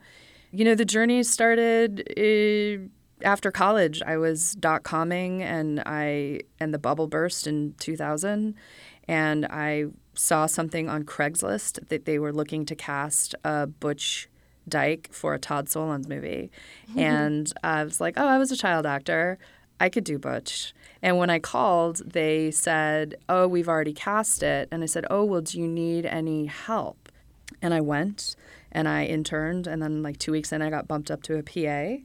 You 0.51 0.65
know, 0.65 0.75
the 0.75 0.85
journey 0.85 1.23
started 1.23 2.07
uh, 2.17 2.87
after 3.25 3.51
college. 3.51 4.01
I 4.01 4.17
was 4.17 4.55
dot 4.55 4.83
comming 4.83 5.41
and 5.41 5.81
I 5.85 6.41
and 6.59 6.73
the 6.73 6.79
bubble 6.79 7.07
burst 7.07 7.47
in 7.47 7.75
2000 7.79 8.55
and 9.07 9.45
I 9.47 9.85
saw 10.13 10.45
something 10.45 10.89
on 10.89 11.03
Craigslist 11.03 11.89
that 11.89 12.05
they 12.05 12.19
were 12.19 12.31
looking 12.31 12.65
to 12.65 12.75
cast 12.75 13.35
a 13.43 13.67
Butch 13.67 14.29
Dyke 14.67 15.09
for 15.11 15.33
a 15.33 15.39
Todd 15.39 15.67
Solondz 15.67 16.07
movie. 16.07 16.51
and 16.95 17.51
I 17.63 17.83
was 17.83 17.99
like, 17.99 18.15
"Oh, 18.17 18.27
I 18.27 18.37
was 18.37 18.51
a 18.51 18.57
child 18.57 18.85
actor. 18.85 19.37
I 19.79 19.89
could 19.89 20.03
do 20.03 20.17
Butch." 20.17 20.73
And 21.01 21.17
when 21.17 21.29
I 21.29 21.39
called, 21.39 22.01
they 22.05 22.51
said, 22.51 23.15
"Oh, 23.27 23.47
we've 23.47 23.69
already 23.69 23.93
cast 23.93 24.43
it." 24.43 24.67
And 24.71 24.83
I 24.83 24.85
said, 24.85 25.05
"Oh, 25.09 25.23
well, 25.23 25.41
do 25.41 25.59
you 25.59 25.67
need 25.67 26.05
any 26.05 26.45
help?" 26.45 27.09
And 27.61 27.73
I 27.73 27.81
went 27.81 28.35
and 28.71 28.87
I 28.87 29.05
interned, 29.05 29.67
and 29.67 29.81
then 29.81 30.03
like 30.03 30.17
two 30.19 30.31
weeks 30.31 30.51
in, 30.51 30.61
I 30.61 30.69
got 30.69 30.87
bumped 30.87 31.09
up 31.09 31.23
to 31.23 31.37
a 31.37 31.43
PA. 31.43 32.03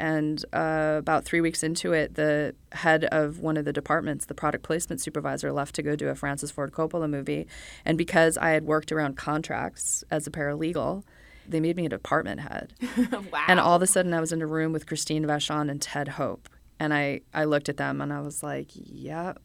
And 0.00 0.44
uh, 0.52 0.96
about 0.98 1.24
three 1.24 1.40
weeks 1.40 1.62
into 1.62 1.92
it, 1.92 2.14
the 2.14 2.54
head 2.72 3.04
of 3.06 3.40
one 3.40 3.56
of 3.56 3.64
the 3.64 3.72
departments, 3.72 4.26
the 4.26 4.34
product 4.34 4.62
placement 4.62 5.00
supervisor, 5.00 5.50
left 5.50 5.74
to 5.74 5.82
go 5.82 5.96
do 5.96 6.08
a 6.08 6.14
Francis 6.14 6.50
Ford 6.50 6.72
Coppola 6.72 7.10
movie. 7.10 7.48
And 7.84 7.98
because 7.98 8.38
I 8.38 8.50
had 8.50 8.64
worked 8.64 8.92
around 8.92 9.16
contracts 9.16 10.04
as 10.10 10.26
a 10.26 10.30
paralegal, 10.30 11.02
they 11.48 11.58
made 11.58 11.76
me 11.76 11.86
a 11.86 11.88
department 11.88 12.40
head. 12.40 12.74
wow. 13.32 13.44
And 13.48 13.58
all 13.58 13.74
of 13.74 13.82
a 13.82 13.86
sudden, 13.86 14.14
I 14.14 14.20
was 14.20 14.32
in 14.32 14.40
a 14.40 14.46
room 14.46 14.72
with 14.72 14.86
Christine 14.86 15.24
Vachon 15.24 15.70
and 15.70 15.82
Ted 15.82 16.08
Hope. 16.08 16.48
And 16.80 16.94
I, 16.94 17.20
I 17.34 17.44
looked 17.44 17.68
at 17.68 17.76
them 17.76 18.00
and 18.00 18.12
I 18.12 18.20
was 18.20 18.42
like, 18.42 18.68
yep, 18.74 19.40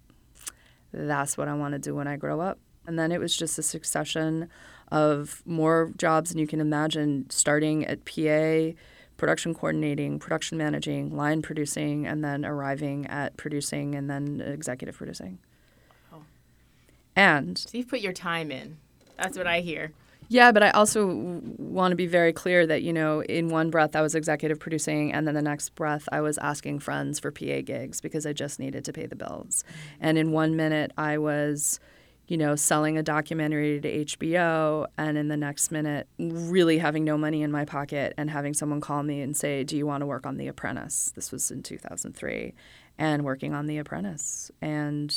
that's 0.92 1.38
what 1.38 1.48
I 1.48 1.54
want 1.54 1.74
to 1.74 1.80
do 1.80 1.96
when 1.96 2.08
I 2.08 2.16
grow 2.16 2.40
up. 2.40 2.60
And 2.86 3.00
then 3.00 3.12
it 3.12 3.20
was 3.20 3.36
just 3.36 3.58
a 3.58 3.64
succession 3.64 4.50
of 4.92 5.42
more 5.46 5.92
jobs 5.98 6.30
than 6.30 6.40
you 6.40 6.48
can 6.48 6.62
imagine, 6.62 7.26
starting 7.30 7.86
at 7.86 8.06
PA, 8.06 8.78
production 9.18 9.54
coordinating, 9.54 10.20
production 10.20 10.58
managing, 10.58 11.16
line 11.16 11.42
producing, 11.42 12.06
and 12.06 12.24
then 12.24 12.46
arriving 12.46 13.08
at 13.08 13.38
producing 13.38 13.96
and 13.96 14.10
then 14.10 14.42
executive 14.42 14.96
producing. 14.96 15.40
Wow. 16.12 16.24
And 17.16 17.58
so 17.58 17.78
you've 17.78 17.88
put 17.88 18.02
your 18.02 18.14
time 18.14 18.52
in. 18.52 18.78
That's 19.18 19.38
what 19.38 19.48
I 19.48 19.62
hear. 19.62 19.94
Yeah, 20.34 20.52
but 20.52 20.64
I 20.64 20.72
also 20.72 21.42
want 21.60 21.92
to 21.92 21.96
be 21.96 22.08
very 22.08 22.34
clear 22.34 22.66
that, 22.66 22.82
you 22.82 22.92
know, 22.92 23.22
in 23.22 23.50
one 23.50 23.70
breath 23.70 23.96
I 23.96 24.02
was 24.02 24.16
executive 24.16 24.60
producing, 24.60 25.14
and 25.14 25.28
then 25.28 25.36
the 25.36 25.44
next 25.44 25.76
breath 25.76 26.10
I 26.12 26.22
was 26.22 26.40
asking 26.40 26.80
friends 26.80 27.20
for 27.20 27.32
PA 27.32 27.62
gigs 27.64 28.02
because 28.02 28.26
I 28.26 28.34
just 28.34 28.60
needed 28.60 28.84
to 28.86 28.94
pay 28.94 29.06
the 29.06 29.16
bills. 29.16 29.64
And 30.00 30.18
in 30.18 30.32
one 30.32 30.56
minute 30.56 30.92
I 30.98 31.20
was, 31.20 31.80
you 32.26 32.36
know, 32.36 32.56
selling 32.56 32.98
a 32.98 33.04
documentary 33.04 33.80
to 33.80 34.06
HBO 34.06 34.88
and 34.98 35.20
in 35.20 35.28
the 35.28 35.38
next 35.38 35.70
minute 35.70 36.08
really 36.18 36.80
having 36.80 37.04
no 37.04 37.16
money 37.16 37.44
in 37.44 37.52
my 37.52 37.64
pocket 37.64 38.16
and 38.18 38.32
having 38.32 38.56
someone 38.56 38.82
call 38.82 39.04
me 39.04 39.22
and 39.22 39.38
say, 39.38 39.64
Do 39.64 39.78
you 39.78 39.86
want 39.86 40.02
to 40.02 40.08
work 40.08 40.26
on 40.26 40.38
The 40.38 40.48
Apprentice? 40.48 41.12
This 41.16 41.32
was 41.32 41.52
in 41.52 41.62
2003. 41.62 42.56
And 42.98 43.24
working 43.24 43.54
on 43.54 43.68
The 43.68 43.78
Apprentice. 43.78 44.50
And, 44.64 45.16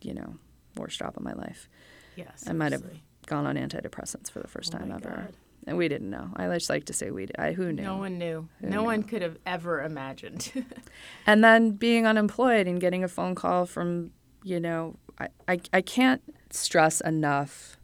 you 0.00 0.14
know, 0.14 0.36
worst 0.78 0.98
job 0.98 1.12
of 1.14 1.22
my 1.22 1.34
life. 1.34 1.68
Yes. 2.16 2.44
I 2.46 2.52
might 2.54 2.72
have 2.72 2.84
gone 3.26 3.46
on 3.46 3.56
antidepressants 3.56 4.30
for 4.30 4.40
the 4.40 4.48
first 4.48 4.74
Oh 4.74 4.78
time 4.78 4.92
ever. 4.92 5.08
God. 5.08 5.32
And 5.66 5.76
we 5.76 5.88
didn't 5.88 6.10
know. 6.10 6.28
I 6.34 6.48
just 6.54 6.68
like 6.68 6.86
to 6.86 6.92
say 6.92 7.10
we. 7.10 7.28
I 7.38 7.52
who 7.52 7.72
knew. 7.72 7.82
No 7.82 7.96
one 7.96 8.18
knew. 8.18 8.48
Who 8.60 8.66
no 8.68 8.80
knew? 8.80 8.84
one 8.84 9.02
could 9.04 9.22
have 9.22 9.38
ever 9.46 9.82
imagined. 9.82 10.50
And 11.26 11.44
then 11.44 11.70
being 11.72 12.04
unemployed 12.04 12.66
and 12.66 12.80
getting 12.80 13.04
a 13.04 13.08
phone 13.08 13.36
call 13.36 13.64
from, 13.64 14.10
you 14.42 14.58
know, 14.58 14.96
I, 15.20 15.28
I, 15.46 15.60
I 15.72 15.80
can't 15.82 16.20
stress 16.50 17.00
enough 17.00 17.76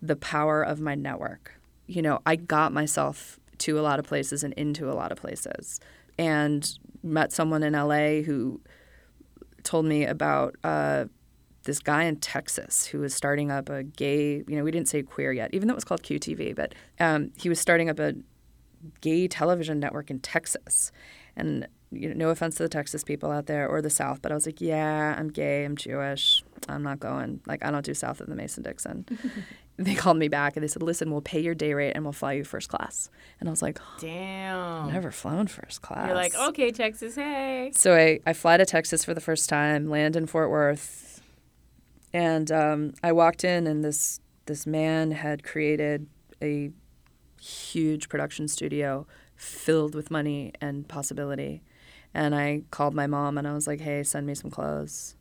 the 0.00 0.14
power 0.14 0.62
of 0.62 0.80
my 0.80 0.94
network. 0.94 1.54
You 1.88 2.02
know, 2.02 2.20
I 2.24 2.36
got 2.36 2.72
myself 2.72 3.40
to 3.58 3.80
a 3.80 3.82
lot 3.82 3.98
of 3.98 4.04
places 4.06 4.44
and 4.44 4.54
into 4.54 4.88
a 4.88 4.94
lot 4.94 5.10
of 5.10 5.18
places 5.18 5.80
and 6.18 6.78
met 7.02 7.32
someone 7.32 7.64
in 7.64 7.72
LA 7.72 8.22
who 8.22 8.60
told 9.64 9.86
me 9.86 10.04
about 10.04 10.54
uh, 10.62 11.06
this 11.66 11.80
guy 11.80 12.04
in 12.04 12.16
Texas 12.16 12.86
who 12.86 13.00
was 13.00 13.14
starting 13.14 13.50
up 13.50 13.68
a 13.68 13.82
gay, 13.82 14.42
you 14.48 14.56
know, 14.56 14.64
we 14.64 14.70
didn't 14.70 14.88
say 14.88 15.02
queer 15.02 15.32
yet, 15.32 15.50
even 15.52 15.68
though 15.68 15.74
it 15.74 15.76
was 15.76 15.84
called 15.84 16.02
QTV, 16.02 16.56
but 16.56 16.74
um, 16.98 17.30
he 17.36 17.48
was 17.48 17.60
starting 17.60 17.90
up 17.90 17.98
a 17.98 18.14
gay 19.00 19.28
television 19.28 19.78
network 19.78 20.10
in 20.10 20.20
Texas. 20.20 20.90
And 21.36 21.68
you 21.92 22.08
know, 22.08 22.14
no 22.14 22.30
offense 22.30 22.56
to 22.56 22.62
the 22.62 22.68
Texas 22.68 23.04
people 23.04 23.30
out 23.30 23.46
there 23.46 23.68
or 23.68 23.80
the 23.80 23.90
South, 23.90 24.20
but 24.22 24.32
I 24.32 24.34
was 24.34 24.46
like, 24.46 24.60
yeah, 24.60 25.14
I'm 25.16 25.28
gay, 25.28 25.64
I'm 25.64 25.76
Jewish, 25.76 26.44
I'm 26.68 26.82
not 26.82 27.00
going. 27.00 27.40
Like, 27.46 27.64
I 27.64 27.70
don't 27.70 27.84
do 27.84 27.94
South 27.94 28.20
of 28.20 28.28
the 28.28 28.34
Mason 28.34 28.62
Dixon. 28.62 29.06
they 29.76 29.94
called 29.94 30.16
me 30.16 30.28
back 30.28 30.56
and 30.56 30.62
they 30.62 30.68
said, 30.68 30.82
listen, 30.82 31.10
we'll 31.10 31.20
pay 31.20 31.40
your 31.40 31.54
day 31.54 31.74
rate 31.74 31.92
and 31.92 32.04
we'll 32.04 32.12
fly 32.12 32.32
you 32.32 32.44
first 32.44 32.68
class. 32.68 33.10
And 33.40 33.48
I 33.48 33.50
was 33.50 33.62
like, 33.62 33.78
Damn. 34.00 34.86
I've 34.86 34.92
never 34.92 35.10
flown 35.10 35.46
first 35.46 35.82
class. 35.82 36.06
You're 36.06 36.16
like, 36.16 36.34
okay, 36.34 36.70
Texas, 36.72 37.14
hey. 37.14 37.70
So 37.74 37.94
I, 37.94 38.20
I 38.26 38.32
fly 38.32 38.56
to 38.56 38.66
Texas 38.66 39.04
for 39.04 39.14
the 39.14 39.20
first 39.20 39.48
time, 39.48 39.88
land 39.88 40.16
in 40.16 40.26
Fort 40.26 40.50
Worth, 40.50 41.15
and 42.16 42.50
um, 42.50 42.94
I 43.02 43.12
walked 43.12 43.44
in, 43.44 43.66
and 43.66 43.84
this 43.84 44.20
this 44.46 44.66
man 44.66 45.10
had 45.10 45.44
created 45.44 46.06
a 46.40 46.70
huge 47.38 48.08
production 48.08 48.48
studio 48.48 49.06
filled 49.34 49.94
with 49.94 50.10
money 50.10 50.52
and 50.58 50.88
possibility. 50.88 51.62
And 52.14 52.34
I 52.34 52.62
called 52.70 52.94
my 52.94 53.06
mom, 53.06 53.36
and 53.36 53.46
I 53.46 53.52
was 53.52 53.66
like, 53.66 53.82
"Hey, 53.82 54.02
send 54.02 54.26
me 54.26 54.34
some 54.34 54.50
clothes." 54.50 55.14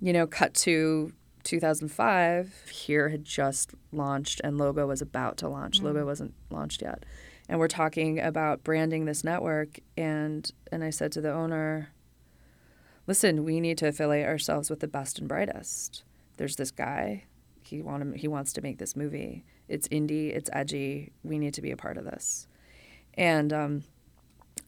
You 0.00 0.12
know, 0.12 0.28
cut 0.28 0.54
to 0.54 1.12
2005. 1.42 2.70
Here 2.70 3.08
had 3.08 3.24
just 3.24 3.72
launched, 3.90 4.40
and 4.44 4.56
Logo 4.56 4.86
was 4.86 5.02
about 5.02 5.36
to 5.38 5.48
launch. 5.48 5.82
Logo 5.82 6.06
wasn't 6.06 6.34
launched 6.48 6.80
yet, 6.80 7.04
and 7.48 7.58
we're 7.58 7.66
talking 7.66 8.20
about 8.20 8.62
branding 8.62 9.06
this 9.06 9.24
network. 9.24 9.80
And 9.96 10.48
and 10.70 10.84
I 10.84 10.90
said 10.90 11.10
to 11.12 11.20
the 11.20 11.32
owner, 11.32 11.88
listen, 13.06 13.44
we 13.44 13.60
need 13.60 13.78
to 13.78 13.88
affiliate 13.88 14.26
ourselves 14.26 14.70
with 14.70 14.80
the 14.80 14.88
best 14.88 15.18
and 15.18 15.28
brightest. 15.28 16.04
There's 16.36 16.56
this 16.56 16.70
guy. 16.70 17.24
He 17.62 17.80
want 17.82 18.16
he 18.16 18.28
wants 18.28 18.52
to 18.54 18.62
make 18.62 18.78
this 18.78 18.96
movie. 18.96 19.44
It's 19.68 19.88
indie. 19.88 20.34
It's 20.34 20.50
edgy. 20.52 21.12
We 21.22 21.38
need 21.38 21.54
to 21.54 21.62
be 21.62 21.70
a 21.70 21.76
part 21.76 21.96
of 21.96 22.04
this. 22.04 22.46
And 23.14 23.52
um, 23.52 23.84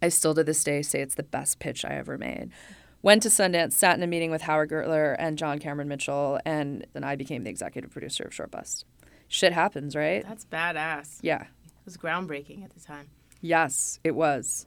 I 0.00 0.08
still 0.08 0.34
to 0.34 0.44
this 0.44 0.62
day 0.64 0.82
say 0.82 1.00
it's 1.00 1.14
the 1.14 1.22
best 1.22 1.58
pitch 1.58 1.84
I 1.84 1.94
ever 1.94 2.16
made. 2.16 2.50
Went 3.02 3.22
to 3.22 3.28
Sundance, 3.28 3.72
sat 3.72 3.96
in 3.96 4.02
a 4.02 4.06
meeting 4.06 4.30
with 4.30 4.42
Howard 4.42 4.70
Gertler 4.70 5.14
and 5.18 5.38
John 5.38 5.58
Cameron 5.58 5.86
Mitchell, 5.86 6.40
and 6.44 6.86
then 6.92 7.04
I 7.04 7.14
became 7.14 7.44
the 7.44 7.50
executive 7.50 7.90
producer 7.90 8.24
of 8.24 8.34
Short 8.34 8.50
Bus. 8.50 8.84
Shit 9.28 9.52
happens, 9.52 9.94
right? 9.94 10.24
That's 10.26 10.44
badass. 10.44 11.18
Yeah. 11.22 11.42
It 11.42 11.84
was 11.84 11.96
groundbreaking 11.96 12.64
at 12.64 12.74
the 12.74 12.80
time. 12.80 13.08
Yes, 13.40 14.00
it 14.02 14.14
was. 14.16 14.66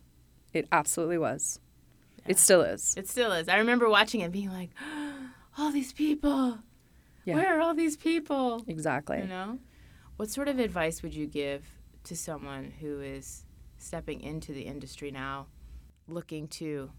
It 0.53 0.67
absolutely 0.71 1.17
was. 1.17 1.59
It 2.29 2.37
still 2.37 2.61
is. 2.61 2.93
It 2.97 3.07
still 3.09 3.31
is. 3.33 3.49
I 3.49 3.57
remember 3.57 3.89
watching 3.89 4.21
it 4.21 4.31
being 4.31 4.51
like, 4.51 4.69
all 5.57 5.71
these 5.71 5.91
people. 5.91 6.59
Yeah. 7.25 7.35
Where 7.35 7.57
are 7.57 7.61
all 7.61 7.73
these 7.73 7.97
people? 7.97 8.63
Exactly. 8.67 9.19
You 9.19 9.27
know? 9.27 9.59
What 10.17 10.29
sort 10.29 10.47
of 10.47 10.59
advice 10.59 11.01
would 11.03 11.13
you 11.13 11.25
give 11.27 11.65
to 12.05 12.15
someone 12.15 12.71
who 12.79 13.01
is 13.01 13.45
stepping 13.77 14.21
into 14.21 14.53
the 14.53 14.61
industry 14.61 15.11
now, 15.11 15.47
looking 16.07 16.47
to 16.49 16.91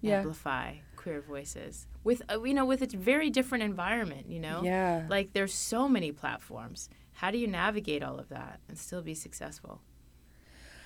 Yeah. 0.00 0.18
amplify 0.18 0.76
queer 0.96 1.20
voices 1.20 1.86
with 2.04 2.20
uh, 2.30 2.42
you 2.42 2.52
know 2.54 2.64
with 2.66 2.82
a 2.82 2.86
very 2.96 3.30
different 3.30 3.64
environment, 3.64 4.28
you 4.28 4.40
know? 4.40 4.62
Yeah. 4.64 5.06
Like 5.08 5.32
there's 5.32 5.54
so 5.54 5.88
many 5.88 6.10
platforms. 6.12 6.88
How 7.12 7.30
do 7.30 7.38
you 7.38 7.46
navigate 7.46 8.02
all 8.02 8.18
of 8.18 8.28
that 8.30 8.60
and 8.68 8.78
still 8.78 9.02
be 9.02 9.14
successful? 9.14 9.82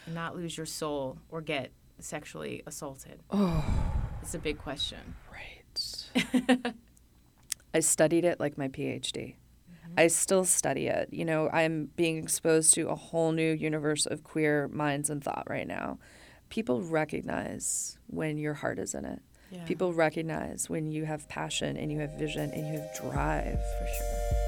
And 0.06 0.14
not 0.14 0.36
lose 0.36 0.56
your 0.56 0.66
soul 0.66 1.18
or 1.28 1.40
get 1.40 1.70
sexually 1.98 2.62
assaulted? 2.66 3.22
Oh. 3.30 3.64
It's 4.22 4.34
a 4.34 4.38
big 4.38 4.58
question. 4.58 4.98
Right. 5.30 6.74
I 7.74 7.80
studied 7.80 8.24
it 8.24 8.40
like 8.40 8.56
my 8.56 8.68
PhD. 8.68 9.34
Mm-hmm. 9.34 9.94
I 9.98 10.06
still 10.06 10.44
study 10.44 10.86
it. 10.86 11.08
You 11.12 11.24
know, 11.24 11.50
I'm 11.50 11.90
being 11.96 12.18
exposed 12.18 12.74
to 12.74 12.88
a 12.88 12.94
whole 12.94 13.32
new 13.32 13.52
universe 13.52 14.06
of 14.06 14.24
queer 14.24 14.68
minds 14.68 15.10
and 15.10 15.22
thought 15.22 15.46
right 15.48 15.66
now. 15.66 15.98
People 16.48 16.82
recognize 16.82 17.98
when 18.06 18.38
your 18.38 18.54
heart 18.54 18.78
is 18.78 18.94
in 18.94 19.04
it. 19.04 19.20
Yeah. 19.50 19.64
People 19.64 19.92
recognize 19.92 20.70
when 20.70 20.90
you 20.90 21.04
have 21.04 21.28
passion 21.28 21.76
and 21.76 21.92
you 21.92 22.00
have 22.00 22.18
vision 22.18 22.50
and 22.52 22.66
you 22.66 22.80
have 22.80 22.94
drive. 22.96 23.58
for 23.58 23.86
sure. 23.86 24.43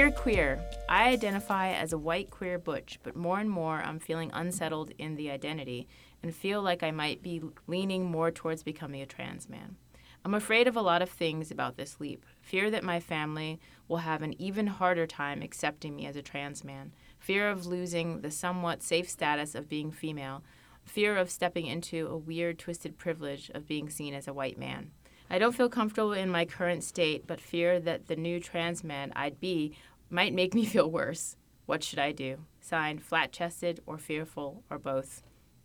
Dear 0.00 0.10
queer, 0.10 0.58
I 0.88 1.08
identify 1.10 1.72
as 1.72 1.92
a 1.92 1.98
white 1.98 2.30
queer 2.30 2.58
butch, 2.58 2.98
but 3.02 3.14
more 3.14 3.38
and 3.38 3.50
more 3.50 3.82
I'm 3.82 3.98
feeling 3.98 4.30
unsettled 4.32 4.92
in 4.96 5.14
the 5.14 5.30
identity 5.30 5.86
and 6.22 6.34
feel 6.34 6.62
like 6.62 6.82
I 6.82 6.90
might 6.90 7.20
be 7.22 7.42
leaning 7.66 8.10
more 8.10 8.30
towards 8.30 8.62
becoming 8.62 9.02
a 9.02 9.06
trans 9.06 9.50
man. 9.50 9.76
I'm 10.24 10.32
afraid 10.32 10.66
of 10.66 10.74
a 10.74 10.80
lot 10.80 11.02
of 11.02 11.10
things 11.10 11.50
about 11.50 11.76
this 11.76 12.00
leap. 12.00 12.24
Fear 12.40 12.70
that 12.70 12.82
my 12.82 12.98
family 12.98 13.60
will 13.88 13.98
have 13.98 14.22
an 14.22 14.40
even 14.40 14.68
harder 14.68 15.06
time 15.06 15.42
accepting 15.42 15.96
me 15.96 16.06
as 16.06 16.16
a 16.16 16.22
trans 16.22 16.64
man. 16.64 16.94
Fear 17.18 17.50
of 17.50 17.66
losing 17.66 18.22
the 18.22 18.30
somewhat 18.30 18.82
safe 18.82 19.06
status 19.06 19.54
of 19.54 19.68
being 19.68 19.92
female. 19.92 20.42
Fear 20.86 21.18
of 21.18 21.30
stepping 21.30 21.66
into 21.66 22.06
a 22.06 22.16
weird, 22.16 22.58
twisted 22.58 22.96
privilege 22.96 23.50
of 23.50 23.68
being 23.68 23.90
seen 23.90 24.14
as 24.14 24.26
a 24.26 24.32
white 24.32 24.56
man. 24.56 24.92
I 25.32 25.38
don't 25.38 25.54
feel 25.54 25.68
comfortable 25.68 26.12
in 26.12 26.28
my 26.28 26.44
current 26.44 26.82
state, 26.82 27.24
but 27.24 27.40
fear 27.40 27.78
that 27.78 28.08
the 28.08 28.16
new 28.16 28.40
trans 28.40 28.82
man 28.82 29.12
I'd 29.14 29.38
be 29.38 29.76
might 30.10 30.34
make 30.34 30.54
me 30.54 30.64
feel 30.64 30.90
worse. 30.90 31.36
What 31.66 31.84
should 31.84 31.98
I 31.98 32.12
do? 32.12 32.38
Signed, 32.60 33.02
flat 33.02 33.32
chested 33.32 33.80
or 33.86 33.96
fearful 33.96 34.64
or 34.70 34.78
both. 34.78 35.22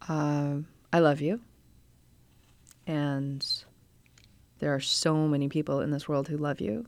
Um, 0.08 0.68
I 0.94 1.00
love 1.00 1.20
you. 1.20 1.42
And 2.88 3.46
there 4.60 4.74
are 4.74 4.80
so 4.80 5.28
many 5.28 5.50
people 5.50 5.82
in 5.82 5.92
this 5.92 6.08
world 6.08 6.28
who 6.28 6.38
love 6.38 6.62
you 6.62 6.86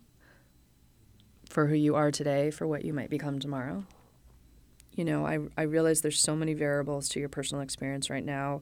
for 1.49 1.67
who 1.67 1.75
you 1.75 1.95
are 1.95 2.11
today, 2.11 2.51
for 2.51 2.67
what 2.67 2.85
you 2.85 2.93
might 2.93 3.09
become 3.09 3.39
tomorrow. 3.39 3.83
You 4.93 5.05
know, 5.05 5.25
I, 5.25 5.39
I 5.57 5.63
realize 5.63 6.01
there's 6.01 6.19
so 6.19 6.35
many 6.35 6.53
variables 6.53 7.09
to 7.09 7.19
your 7.19 7.29
personal 7.29 7.61
experience 7.61 8.09
right 8.09 8.25
now. 8.25 8.61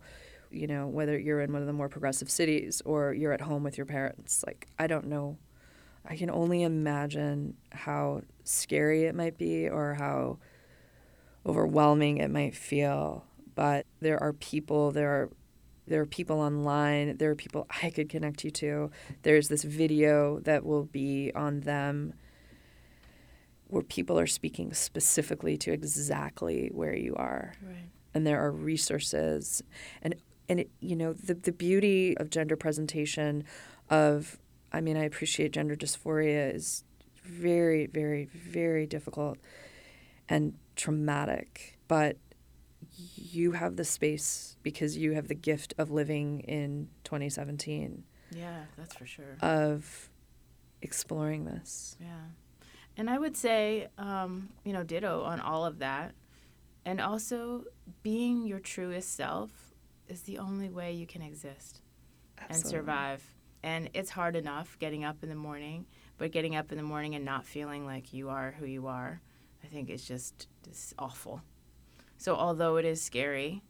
You 0.51 0.67
know, 0.67 0.87
whether 0.87 1.17
you're 1.17 1.41
in 1.41 1.51
one 1.51 1.61
of 1.61 1.67
the 1.67 1.73
more 1.73 1.89
progressive 1.89 2.29
cities 2.29 2.81
or 2.85 3.13
you're 3.13 3.33
at 3.33 3.41
home 3.41 3.63
with 3.63 3.77
your 3.77 3.85
parents. 3.85 4.43
Like, 4.45 4.67
I 4.79 4.87
don't 4.87 5.07
know. 5.07 5.37
I 6.07 6.15
can 6.15 6.29
only 6.29 6.63
imagine 6.63 7.55
how 7.71 8.21
scary 8.43 9.03
it 9.05 9.15
might 9.15 9.37
be 9.37 9.67
or 9.67 9.95
how 9.95 10.37
overwhelming 11.45 12.17
it 12.17 12.29
might 12.29 12.55
feel. 12.55 13.25
But 13.55 13.85
there 14.01 14.21
are 14.21 14.33
people, 14.33 14.91
there 14.91 15.09
are 15.09 15.29
there 15.87 16.01
are 16.01 16.05
people 16.07 16.39
online, 16.41 17.17
there 17.17 17.29
are 17.29 17.35
people 17.35 17.67
I 17.83 17.91
could 17.91 18.09
connect 18.09 18.43
you 18.43 18.49
to. 18.51 18.89
There's 19.21 19.49
this 19.49 19.63
video 19.63 20.39
that 20.39 20.65
will 20.65 20.85
be 20.85 21.31
on 21.35 21.59
them 21.61 22.15
where 23.67 23.83
people 23.83 24.17
are 24.19 24.25
speaking 24.27 24.73
specifically 24.73 25.57
to 25.57 25.71
exactly 25.71 26.69
where 26.73 26.95
you 26.95 27.15
are 27.15 27.53
Right. 27.63 27.89
and 28.13 28.25
there 28.25 28.39
are 28.43 28.51
resources 28.51 29.63
and 30.01 30.15
and 30.47 30.59
it, 30.61 30.69
you 30.79 30.95
know 30.95 31.13
the 31.13 31.33
the 31.33 31.51
beauty 31.51 32.15
of 32.17 32.29
gender 32.29 32.55
presentation 32.55 33.43
of 33.89 34.39
I 34.75 34.81
mean 34.81 34.97
I 34.97 35.03
appreciate 35.03 35.53
gender 35.53 35.75
dysphoria 35.75 36.53
is 36.53 36.83
very 37.23 37.87
very 37.87 38.25
very 38.25 38.85
difficult 38.85 39.37
and 40.29 40.53
traumatic 40.75 41.79
but 41.87 42.17
you 43.15 43.51
have 43.53 43.75
the 43.75 43.83
space 43.85 44.57
because 44.63 44.97
you 44.97 45.13
have 45.13 45.27
the 45.27 45.35
gift 45.35 45.73
of 45.77 45.91
living 45.91 46.41
in 46.41 46.89
2017 47.03 48.03
Yeah, 48.31 48.65
that's 48.77 48.95
for 48.95 49.05
sure. 49.05 49.37
of 49.41 50.09
exploring 50.81 51.45
this 51.45 51.97
Yeah. 51.99 52.07
And 52.97 53.09
I 53.09 53.17
would 53.17 53.35
say, 53.35 53.87
um, 53.97 54.49
you 54.63 54.71
know, 54.71 54.83
ditto 54.83 55.23
on 55.23 55.41
all 55.41 55.65
of 55.65 55.79
that. 55.79 56.15
And 56.85 57.01
also, 57.01 57.65
being 58.03 58.45
your 58.45 58.59
truest 58.59 59.15
self 59.15 59.51
is 60.07 60.21
the 60.21 60.37
only 60.37 60.69
way 60.69 60.93
you 60.93 61.05
can 61.05 61.21
exist 61.21 61.81
and 62.49 62.55
survive. 62.55 63.21
And 63.65 63.89
it's 63.95 64.11
hard 64.11 64.35
enough 64.35 64.77
getting 64.77 65.03
up 65.03 65.23
in 65.23 65.29
the 65.29 65.35
morning, 65.35 65.87
but 66.19 66.31
getting 66.31 66.55
up 66.55 66.71
in 66.71 66.77
the 66.77 66.83
morning 66.83 67.15
and 67.15 67.25
not 67.25 67.47
feeling 67.47 67.83
like 67.83 68.13
you 68.13 68.29
are 68.29 68.53
who 68.59 68.67
you 68.67 68.85
are, 68.85 69.19
I 69.63 69.67
think 69.67 69.89
is 69.89 70.05
just, 70.05 70.47
awful. 70.99 71.41
So, 72.19 72.35
although 72.35 72.77
it 72.77 72.85
is 72.85 73.01
scary, 73.01 73.63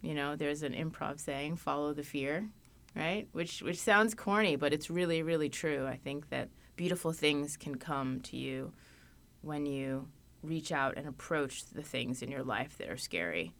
you 0.00 0.14
know, 0.14 0.34
there's 0.34 0.62
an 0.62 0.72
improv 0.72 1.20
saying, 1.20 1.56
follow 1.56 1.92
the 1.92 2.02
fear, 2.02 2.48
right? 2.96 3.28
Which, 3.32 3.60
which 3.60 3.78
sounds 3.78 4.14
corny, 4.14 4.56
but 4.56 4.72
it's 4.72 4.88
really, 4.88 5.22
really 5.22 5.50
true. 5.50 5.86
I 5.86 5.96
think 5.96 6.30
that 6.30 6.48
beautiful 6.76 7.12
things 7.12 7.58
can 7.58 7.74
come 7.74 8.20
to 8.22 8.36
you 8.38 8.72
when 9.42 9.66
you 9.66 10.08
reach 10.42 10.72
out 10.72 10.96
and 10.96 11.06
approach 11.06 11.66
the 11.66 11.82
things 11.82 12.22
in 12.22 12.30
your 12.30 12.44
life 12.44 12.78
that 12.78 12.88
are 12.88 12.96
scary. 12.96 13.52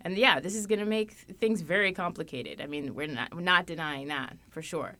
And 0.00 0.18
yeah, 0.18 0.40
this 0.40 0.56
is 0.56 0.66
going 0.66 0.80
to 0.80 0.84
make 0.84 1.12
things 1.12 1.60
very 1.60 1.92
complicated. 1.92 2.60
I 2.60 2.66
mean, 2.66 2.96
we're 2.96 3.06
not, 3.06 3.32
we're 3.32 3.40
not 3.40 3.66
denying 3.66 4.08
that 4.08 4.36
for 4.50 4.62
sure. 4.62 4.96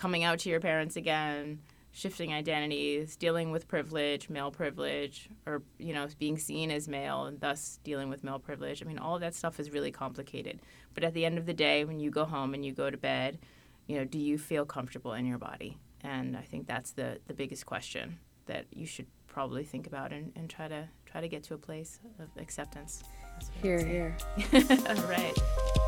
Coming 0.00 0.24
out 0.24 0.38
to 0.40 0.48
your 0.48 0.60
parents 0.60 0.96
again, 0.96 1.60
shifting 1.92 2.32
identities, 2.32 3.16
dealing 3.16 3.50
with 3.50 3.68
privilege, 3.68 4.30
male 4.30 4.50
privilege, 4.50 5.28
or 5.44 5.62
you 5.76 5.92
know, 5.92 6.08
being 6.18 6.38
seen 6.38 6.70
as 6.70 6.88
male 6.88 7.26
and 7.26 7.38
thus 7.38 7.78
dealing 7.84 8.08
with 8.08 8.24
male 8.24 8.38
privilege. 8.38 8.82
I 8.82 8.86
mean, 8.86 8.98
all 8.98 9.16
of 9.16 9.20
that 9.20 9.34
stuff 9.34 9.60
is 9.60 9.70
really 9.70 9.90
complicated. 9.90 10.60
But 10.94 11.04
at 11.04 11.12
the 11.12 11.26
end 11.26 11.36
of 11.36 11.44
the 11.44 11.52
day, 11.52 11.84
when 11.84 12.00
you 12.00 12.10
go 12.10 12.24
home 12.24 12.54
and 12.54 12.64
you 12.64 12.72
go 12.72 12.88
to 12.88 12.96
bed, 12.96 13.40
you 13.88 13.98
know, 13.98 14.04
do 14.04 14.18
you 14.18 14.38
feel 14.38 14.64
comfortable 14.64 15.12
in 15.12 15.26
your 15.26 15.36
body? 15.36 15.76
And 16.00 16.34
I 16.34 16.44
think 16.44 16.66
that's 16.66 16.92
the 16.92 17.18
the 17.26 17.34
biggest 17.34 17.66
question 17.66 18.20
that 18.46 18.64
you 18.70 18.86
should 18.86 19.06
probably 19.26 19.64
think 19.64 19.86
about 19.86 20.14
and, 20.14 20.32
and 20.34 20.48
try 20.48 20.66
to 20.66 20.88
try 21.04 21.20
to 21.20 21.28
get 21.28 21.42
to 21.42 21.52
a 21.52 21.58
place 21.58 22.00
of 22.18 22.28
acceptance. 22.40 23.04
That's 23.34 23.50
what 23.50 23.58
I 23.58 23.60
Hear, 23.60 23.84
hear. 23.84 24.16
All 24.88 25.08
right. 25.08 25.86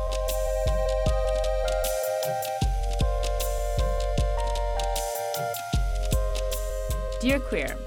Dear 7.23 7.39
Queer, 7.39 7.77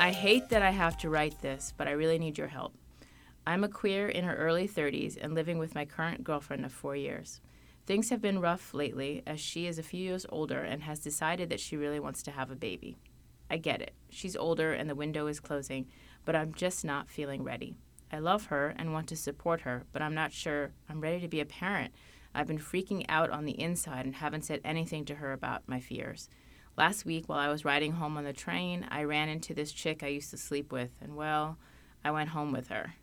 I 0.00 0.10
hate 0.10 0.48
that 0.48 0.62
I 0.62 0.72
have 0.72 0.98
to 0.98 1.10
write 1.10 1.40
this, 1.40 1.72
but 1.76 1.86
I 1.86 1.92
really 1.92 2.18
need 2.18 2.36
your 2.36 2.48
help. 2.48 2.74
I'm 3.46 3.62
a 3.62 3.68
queer 3.68 4.08
in 4.08 4.24
her 4.24 4.34
early 4.34 4.66
30s 4.66 5.16
and 5.16 5.32
living 5.32 5.58
with 5.58 5.76
my 5.76 5.84
current 5.84 6.24
girlfriend 6.24 6.64
of 6.64 6.72
four 6.72 6.96
years. 6.96 7.40
Things 7.86 8.10
have 8.10 8.20
been 8.20 8.40
rough 8.40 8.74
lately 8.74 9.22
as 9.28 9.38
she 9.38 9.68
is 9.68 9.78
a 9.78 9.84
few 9.84 10.00
years 10.00 10.26
older 10.28 10.58
and 10.58 10.82
has 10.82 10.98
decided 10.98 11.50
that 11.50 11.60
she 11.60 11.76
really 11.76 12.00
wants 12.00 12.20
to 12.24 12.32
have 12.32 12.50
a 12.50 12.56
baby. 12.56 12.98
I 13.48 13.58
get 13.58 13.80
it. 13.80 13.94
She's 14.08 14.34
older 14.34 14.72
and 14.72 14.90
the 14.90 14.96
window 14.96 15.28
is 15.28 15.38
closing, 15.38 15.86
but 16.24 16.34
I'm 16.34 16.52
just 16.52 16.84
not 16.84 17.08
feeling 17.08 17.44
ready. 17.44 17.76
I 18.12 18.18
love 18.18 18.46
her 18.46 18.74
and 18.76 18.92
want 18.92 19.06
to 19.10 19.16
support 19.16 19.60
her, 19.60 19.84
but 19.92 20.02
I'm 20.02 20.16
not 20.16 20.32
sure 20.32 20.72
I'm 20.88 21.00
ready 21.00 21.20
to 21.20 21.28
be 21.28 21.38
a 21.38 21.46
parent. 21.46 21.94
I've 22.34 22.48
been 22.48 22.58
freaking 22.58 23.06
out 23.08 23.30
on 23.30 23.44
the 23.44 23.60
inside 23.60 24.04
and 24.04 24.16
haven't 24.16 24.46
said 24.46 24.60
anything 24.64 25.04
to 25.04 25.14
her 25.14 25.32
about 25.32 25.68
my 25.68 25.78
fears. 25.78 26.28
Last 26.76 27.04
week, 27.04 27.28
while 27.28 27.38
I 27.38 27.48
was 27.48 27.64
riding 27.64 27.92
home 27.92 28.16
on 28.16 28.24
the 28.24 28.32
train, 28.32 28.86
I 28.90 29.02
ran 29.04 29.28
into 29.28 29.52
this 29.54 29.72
chick 29.72 30.02
I 30.02 30.08
used 30.08 30.30
to 30.30 30.36
sleep 30.36 30.72
with, 30.72 30.90
and 31.00 31.16
well, 31.16 31.58
I 32.04 32.10
went 32.10 32.30
home 32.30 32.52
with 32.52 32.68
her. 32.68 32.94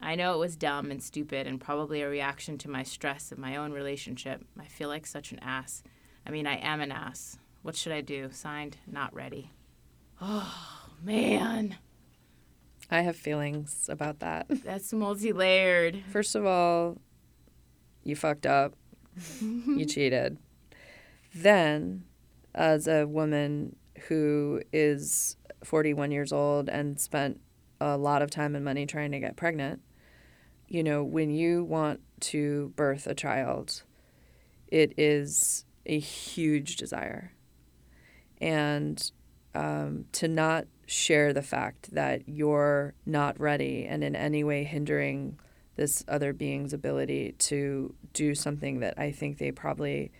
I 0.00 0.14
know 0.14 0.34
it 0.34 0.38
was 0.38 0.56
dumb 0.56 0.90
and 0.90 1.02
stupid 1.02 1.46
and 1.46 1.60
probably 1.60 2.02
a 2.02 2.08
reaction 2.08 2.56
to 2.58 2.70
my 2.70 2.84
stress 2.84 3.32
of 3.32 3.38
my 3.38 3.56
own 3.56 3.72
relationship. 3.72 4.44
I 4.58 4.66
feel 4.66 4.88
like 4.88 5.06
such 5.06 5.32
an 5.32 5.40
ass. 5.40 5.82
I 6.24 6.30
mean, 6.30 6.46
I 6.46 6.56
am 6.56 6.80
an 6.80 6.92
ass. 6.92 7.38
What 7.62 7.74
should 7.74 7.92
I 7.92 8.00
do? 8.00 8.28
Signed, 8.30 8.76
not 8.86 9.12
ready. 9.12 9.50
Oh, 10.20 10.86
man. 11.02 11.76
I 12.90 13.00
have 13.00 13.16
feelings 13.16 13.88
about 13.90 14.20
that. 14.20 14.46
That's 14.64 14.92
multi 14.92 15.32
layered. 15.32 16.02
First 16.10 16.36
of 16.36 16.46
all, 16.46 16.98
you 18.04 18.14
fucked 18.14 18.46
up. 18.46 18.74
you 19.40 19.84
cheated. 19.88 20.38
Then, 21.34 22.04
as 22.58 22.88
a 22.88 23.06
woman 23.06 23.76
who 24.08 24.60
is 24.72 25.36
41 25.64 26.10
years 26.10 26.32
old 26.32 26.68
and 26.68 27.00
spent 27.00 27.40
a 27.80 27.96
lot 27.96 28.20
of 28.20 28.30
time 28.30 28.56
and 28.56 28.64
money 28.64 28.84
trying 28.84 29.12
to 29.12 29.20
get 29.20 29.36
pregnant, 29.36 29.80
you 30.66 30.82
know, 30.82 31.04
when 31.04 31.30
you 31.30 31.62
want 31.62 32.00
to 32.20 32.72
birth 32.74 33.06
a 33.06 33.14
child, 33.14 33.84
it 34.66 34.92
is 34.98 35.64
a 35.86 35.98
huge 35.98 36.76
desire. 36.76 37.32
And 38.40 39.10
um, 39.54 40.06
to 40.12 40.26
not 40.26 40.66
share 40.86 41.32
the 41.32 41.42
fact 41.42 41.94
that 41.94 42.28
you're 42.28 42.94
not 43.06 43.38
ready 43.38 43.86
and 43.86 44.02
in 44.02 44.16
any 44.16 44.42
way 44.42 44.64
hindering 44.64 45.38
this 45.76 46.04
other 46.08 46.32
being's 46.32 46.72
ability 46.72 47.36
to 47.38 47.94
do 48.12 48.34
something 48.34 48.80
that 48.80 48.98
I 48.98 49.12
think 49.12 49.38
they 49.38 49.52
probably 49.52 50.10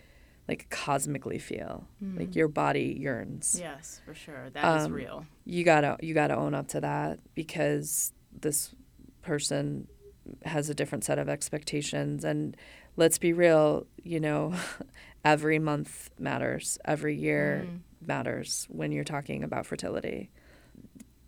like 0.49 0.67
cosmically 0.71 1.37
feel. 1.37 1.87
Like 2.01 2.35
your 2.35 2.47
body 2.47 2.97
yearns. 2.99 3.55
Yes, 3.59 4.01
for 4.03 4.13
sure. 4.15 4.49
That 4.51 4.77
is 4.79 4.85
Um, 4.87 4.93
real. 4.93 5.25
You 5.45 5.63
gotta 5.63 5.95
you 6.01 6.13
gotta 6.15 6.35
own 6.35 6.53
up 6.55 6.67
to 6.69 6.81
that 6.81 7.19
because 7.35 8.11
this 8.41 8.73
person 9.21 9.87
has 10.45 10.69
a 10.69 10.73
different 10.73 11.03
set 11.03 11.19
of 11.19 11.29
expectations 11.29 12.23
and 12.23 12.57
let's 12.97 13.17
be 13.19 13.31
real, 13.31 13.85
you 14.03 14.19
know, 14.19 14.53
every 15.23 15.59
month 15.59 16.09
matters. 16.19 16.77
Every 16.83 17.15
year 17.15 17.67
matters 18.05 18.65
when 18.69 18.91
you're 18.91 19.03
talking 19.03 19.43
about 19.43 19.65
fertility. 19.67 20.31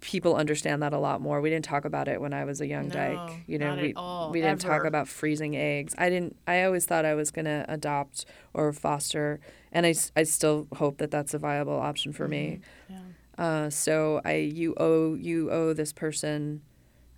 People 0.01 0.35
understand 0.35 0.81
that 0.81 0.93
a 0.93 0.97
lot 0.97 1.21
more. 1.21 1.41
We 1.41 1.49
didn't 1.49 1.65
talk 1.65 1.85
about 1.85 2.07
it 2.07 2.19
when 2.19 2.33
I 2.33 2.43
was 2.43 2.59
a 2.59 2.67
young 2.67 2.87
No, 2.87 2.93
dyke. 2.93 3.43
You 3.45 3.59
know, 3.59 3.75
we 3.75 3.93
all, 3.93 4.31
we 4.31 4.41
didn't 4.41 4.61
talk 4.61 4.83
about 4.83 5.07
freezing 5.07 5.55
eggs. 5.55 5.93
I 5.97 6.09
didn't. 6.09 6.35
I 6.47 6.63
always 6.63 6.85
thought 6.85 7.05
I 7.05 7.13
was 7.13 7.29
gonna 7.29 7.65
adopt 7.69 8.25
or 8.53 8.73
foster, 8.73 9.39
and 9.71 9.85
I, 9.85 9.93
I 10.15 10.23
still 10.23 10.67
hope 10.75 10.97
that 10.97 11.11
that's 11.11 11.33
a 11.33 11.37
viable 11.37 11.79
option 11.79 12.13
for 12.13 12.27
me. 12.27 12.61
Yeah. 12.89 12.97
Uh, 13.37 13.69
so 13.69 14.21
I 14.25 14.35
you 14.35 14.73
owe 14.77 15.13
you 15.13 15.51
owe 15.51 15.73
this 15.73 15.93
person. 15.93 16.61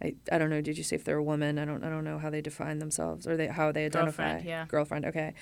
I, 0.02 0.16
I 0.32 0.38
don't 0.38 0.50
know. 0.50 0.62
Did 0.62 0.78
you 0.78 0.84
say 0.84 0.98
if 0.98 1.06
they're 1.06 1.18
a 1.18 1.24
woman? 1.24 1.58
I 1.58 1.66
don't 1.66 1.84
I 1.84 1.90
don't 1.90 2.04
know 2.04 2.20
how 2.20 2.30
they 2.30 2.42
define 2.42 2.80
themselves 2.80 3.26
or 3.26 3.38
they 3.38 3.48
how 3.48 3.72
they 3.72 3.86
identify. 3.86 4.24
Girlfriend, 4.24 4.46
yeah. 4.46 4.66
Girlfriend. 4.68 5.06
Okay. 5.06 5.34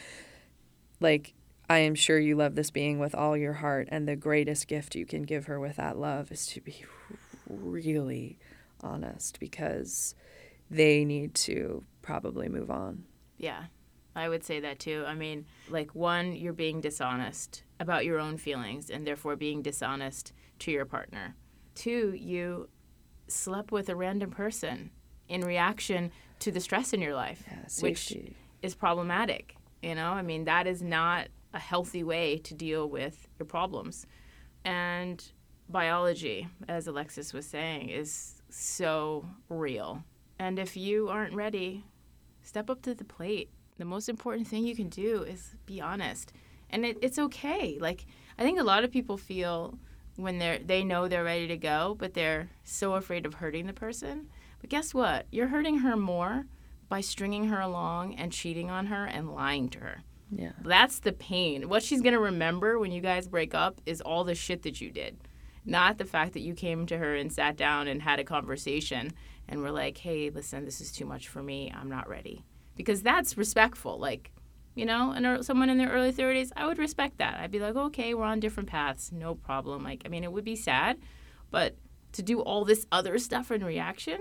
Like 0.99 1.33
I 1.69 1.79
am 1.79 1.95
sure 1.95 2.19
you 2.19 2.35
love 2.35 2.55
this 2.55 2.69
being 2.69 2.99
with 2.99 3.15
all 3.15 3.35
your 3.35 3.53
heart, 3.53 3.87
and 3.91 4.07
the 4.07 4.15
greatest 4.15 4.67
gift 4.67 4.93
you 4.95 5.05
can 5.05 5.23
give 5.23 5.45
her 5.45 5.59
with 5.59 5.77
that 5.77 5.97
love 5.97 6.31
is 6.31 6.45
to 6.47 6.61
be 6.61 6.83
really 7.51 8.37
honest 8.81 9.39
because 9.39 10.15
they 10.69 11.05
need 11.05 11.33
to 11.35 11.83
probably 12.01 12.49
move 12.49 12.71
on. 12.71 13.03
Yeah, 13.37 13.65
I 14.15 14.29
would 14.29 14.43
say 14.43 14.59
that 14.61 14.79
too. 14.79 15.03
I 15.07 15.13
mean, 15.13 15.45
like, 15.69 15.93
one, 15.95 16.35
you're 16.35 16.53
being 16.53 16.81
dishonest 16.81 17.63
about 17.79 18.05
your 18.05 18.19
own 18.19 18.37
feelings 18.37 18.89
and 18.89 19.05
therefore 19.05 19.35
being 19.35 19.61
dishonest 19.61 20.33
to 20.59 20.71
your 20.71 20.85
partner. 20.85 21.35
Two, 21.75 22.13
you 22.13 22.69
slept 23.27 23.71
with 23.71 23.89
a 23.89 23.95
random 23.95 24.29
person 24.31 24.91
in 25.27 25.41
reaction 25.41 26.11
to 26.39 26.51
the 26.51 26.59
stress 26.59 26.93
in 26.93 27.01
your 27.01 27.15
life, 27.15 27.43
Yeah, 27.47 27.65
which 27.79 28.15
is 28.61 28.75
problematic. 28.75 29.55
You 29.81 29.95
know, 29.95 30.09
I 30.09 30.21
mean, 30.21 30.45
that 30.45 30.67
is 30.67 30.81
not 30.81 31.27
a 31.53 31.59
healthy 31.59 32.03
way 32.03 32.37
to 32.39 32.53
deal 32.53 32.87
with 32.89 33.27
your 33.39 33.45
problems. 33.45 34.05
And 34.63 35.23
biology, 35.71 36.47
as 36.67 36.87
Alexis 36.87 37.33
was 37.33 37.45
saying, 37.45 37.89
is 37.89 38.41
so 38.49 39.25
real. 39.49 40.03
And 40.39 40.59
if 40.59 40.75
you 40.75 41.09
aren't 41.09 41.33
ready, 41.33 41.83
step 42.41 42.69
up 42.69 42.81
to 42.83 42.93
the 42.93 43.03
plate. 43.03 43.49
The 43.77 43.85
most 43.85 44.09
important 44.09 44.47
thing 44.47 44.65
you 44.65 44.75
can 44.75 44.89
do 44.89 45.23
is 45.23 45.55
be 45.65 45.81
honest. 45.81 46.33
And 46.69 46.85
it, 46.85 46.97
it's 47.01 47.19
okay. 47.19 47.77
Like, 47.79 48.05
I 48.37 48.43
think 48.43 48.59
a 48.59 48.63
lot 48.63 48.83
of 48.83 48.91
people 48.91 49.17
feel 49.17 49.77
when 50.15 50.39
they're 50.39 50.59
they 50.59 50.83
know 50.83 51.07
they're 51.07 51.23
ready 51.23 51.47
to 51.47 51.57
go, 51.57 51.95
but 51.97 52.13
they're 52.13 52.49
so 52.63 52.93
afraid 52.95 53.25
of 53.25 53.35
hurting 53.35 53.65
the 53.67 53.73
person. 53.73 54.29
But 54.59 54.69
guess 54.69 54.93
what? 54.93 55.25
You're 55.31 55.47
hurting 55.47 55.79
her 55.79 55.95
more 55.97 56.45
by 56.89 57.01
stringing 57.01 57.45
her 57.45 57.59
along 57.59 58.15
and 58.15 58.31
cheating 58.31 58.69
on 58.69 58.87
her 58.87 59.05
and 59.05 59.33
lying 59.33 59.69
to 59.69 59.79
her. 59.79 60.03
Yeah. 60.31 60.51
That's 60.61 60.99
the 60.99 61.13
pain. 61.13 61.67
What 61.69 61.83
she's 61.83 62.01
going 62.01 62.13
to 62.13 62.19
remember 62.19 62.79
when 62.79 62.91
you 62.91 63.01
guys 63.01 63.27
break 63.27 63.53
up 63.53 63.81
is 63.85 64.01
all 64.01 64.23
the 64.23 64.35
shit 64.35 64.63
that 64.63 64.79
you 64.79 64.91
did, 64.91 65.17
not 65.65 65.97
the 65.97 66.05
fact 66.05 66.33
that 66.33 66.41
you 66.41 66.53
came 66.53 66.85
to 66.87 66.97
her 66.97 67.15
and 67.15 67.31
sat 67.31 67.55
down 67.55 67.87
and 67.87 68.01
had 68.01 68.19
a 68.19 68.23
conversation 68.23 69.11
and 69.47 69.61
were 69.61 69.71
like, 69.71 69.97
hey, 69.97 70.29
listen, 70.29 70.65
this 70.65 70.81
is 70.81 70.91
too 70.91 71.05
much 71.05 71.27
for 71.27 71.43
me. 71.43 71.71
I'm 71.75 71.89
not 71.89 72.09
ready. 72.09 72.43
Because 72.75 73.01
that's 73.01 73.37
respectful. 73.37 73.99
Like, 73.99 74.31
you 74.75 74.85
know, 74.85 75.11
and 75.11 75.45
someone 75.45 75.69
in 75.69 75.77
their 75.77 75.89
early 75.89 76.13
30s, 76.13 76.51
I 76.55 76.65
would 76.65 76.79
respect 76.79 77.17
that. 77.17 77.39
I'd 77.39 77.51
be 77.51 77.59
like, 77.59 77.75
okay, 77.75 78.13
we're 78.13 78.23
on 78.25 78.39
different 78.39 78.69
paths. 78.69 79.11
No 79.11 79.35
problem. 79.35 79.83
Like, 79.83 80.03
I 80.05 80.09
mean, 80.09 80.23
it 80.23 80.31
would 80.31 80.45
be 80.45 80.55
sad, 80.55 80.97
but 81.51 81.75
to 82.13 82.23
do 82.23 82.41
all 82.41 82.65
this 82.65 82.85
other 82.91 83.17
stuff 83.19 83.51
in 83.51 83.63
reaction, 83.63 84.19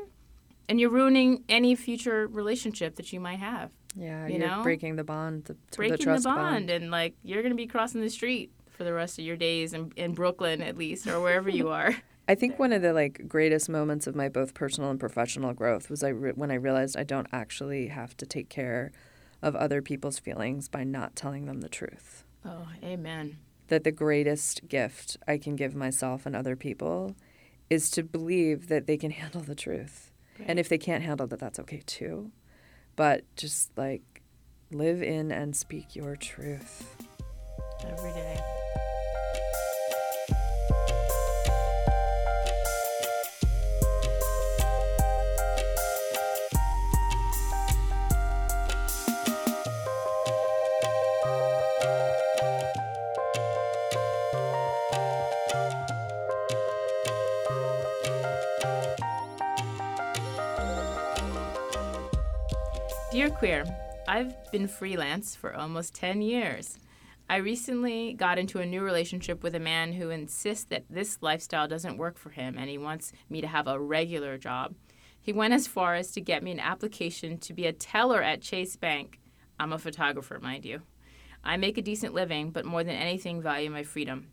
and 0.68 0.79
you're 0.79 0.90
ruining 0.90 1.42
any 1.48 1.74
future 1.74 2.29
relationship 2.29 2.96
that 2.96 3.12
you 3.12 3.18
might 3.18 3.40
have 3.40 3.70
Yeah, 3.96 4.29
You 4.29 4.37
are 4.37 4.38
know? 4.38 4.62
breaking 4.62 4.96
the 4.96 5.03
bond, 5.05 5.44
the, 5.44 5.57
breaking 5.76 5.96
the 5.96 6.05
trust 6.05 6.24
bond, 6.24 6.70
and 6.70 6.90
like 6.92 7.14
you're 7.24 7.42
gonna 7.42 7.57
be 7.57 7.66
crossing 7.66 8.00
the 8.00 8.11
street 8.11 8.53
for 8.81 8.85
the 8.85 8.95
rest 8.95 9.19
of 9.19 9.27
your 9.27 9.37
days 9.37 9.75
in, 9.75 9.93
in 9.95 10.14
Brooklyn 10.14 10.62
at 10.62 10.75
least 10.75 11.07
or 11.07 11.21
wherever 11.21 11.51
you 11.51 11.69
are. 11.69 11.95
I 12.29 12.35
think 12.35 12.59
one 12.59 12.73
of 12.73 12.81
the 12.81 12.95
like 12.95 13.29
greatest 13.29 13.69
moments 13.69 14.07
of 14.07 14.14
my 14.14 14.31
both 14.31 14.55
personal 14.55 14.88
and 14.88 14.99
professional 14.99 15.53
growth 15.53 15.90
was 15.90 16.03
I 16.03 16.09
re- 16.09 16.33
when 16.35 16.51
I 16.51 16.55
realized 16.55 16.97
I 16.97 17.03
don't 17.03 17.27
actually 17.31 17.88
have 17.88 18.16
to 18.16 18.25
take 18.25 18.49
care 18.49 18.90
of 19.43 19.55
other 19.55 19.83
people's 19.83 20.19
feelings 20.19 20.66
by 20.66 20.83
not 20.83 21.14
telling 21.14 21.45
them 21.45 21.61
the 21.61 21.69
truth. 21.69 22.25
Oh, 22.43 22.69
amen. 22.83 23.37
That 23.69 23.85
the 23.85 23.93
greatest 23.93 24.66
gift 24.66 25.19
I 25.29 25.37
can 25.37 25.57
give 25.57 25.75
myself 25.75 26.25
and 26.25 26.35
other 26.35 26.57
people 26.57 27.16
is 27.69 27.90
to 27.90 28.03
believe 28.03 28.69
that 28.69 28.87
they 28.87 28.97
can 28.97 29.11
handle 29.21 29.43
the 29.43 29.55
truth. 29.55 30.11
And 30.47 30.59
if 30.59 30.71
they 30.71 30.79
can't 30.79 31.05
handle 31.05 31.27
that, 31.27 31.38
that's 31.38 31.61
okay 31.61 31.83
too. 31.85 32.31
But 32.97 33.25
just 33.37 33.77
like 33.77 34.23
live 34.71 35.03
in 35.03 35.31
and 35.31 35.55
speak 35.55 35.95
your 35.95 36.16
truth. 36.16 36.97
Every 37.88 38.12
day. 38.12 38.37
Dear 63.12 63.29
Queer, 63.29 63.64
I've 64.07 64.35
been 64.53 64.69
freelance 64.69 65.35
for 65.35 65.55
almost 65.55 65.95
10 65.95 66.23
years. 66.23 66.79
I 67.31 67.37
recently 67.37 68.12
got 68.14 68.40
into 68.40 68.59
a 68.59 68.66
new 68.66 68.83
relationship 68.83 69.45
with 69.45 69.55
a 69.55 69.61
man 69.61 69.93
who 69.93 70.11
insists 70.11 70.64
that 70.64 70.87
this 70.90 71.19
lifestyle 71.21 71.69
doesn't 71.69 71.97
work 71.97 72.19
for 72.19 72.31
him 72.31 72.59
and 72.59 72.69
he 72.69 72.77
wants 72.77 73.12
me 73.29 73.40
to 73.40 73.47
have 73.47 73.69
a 73.69 73.79
regular 73.79 74.37
job. 74.37 74.75
He 75.21 75.33
went 75.33 75.55
as 75.55 75.69
far 75.69 75.95
as 75.95 76.11
to 76.11 76.21
get 76.21 76.43
me 76.43 76.51
an 76.51 76.59
application 76.59 77.38
to 77.38 77.53
be 77.53 77.66
a 77.66 77.73
teller 77.73 78.21
at 78.21 78.43
Chase 78.43 78.75
Bank. 78.75 79.21
I'm 79.61 79.73
a 79.73 79.79
photographer, 79.79 80.40
mind 80.40 80.64
you. 80.64 80.83
I 81.45 81.57
make 81.57 81.79
a 81.79 81.83
decent 81.83 82.14
living, 82.14 82.51
but 82.51 82.64
more 82.64 82.83
than 82.83 82.97
anything, 82.97 83.40
value 83.40 83.71
my 83.71 83.85
freedom. 83.85 84.27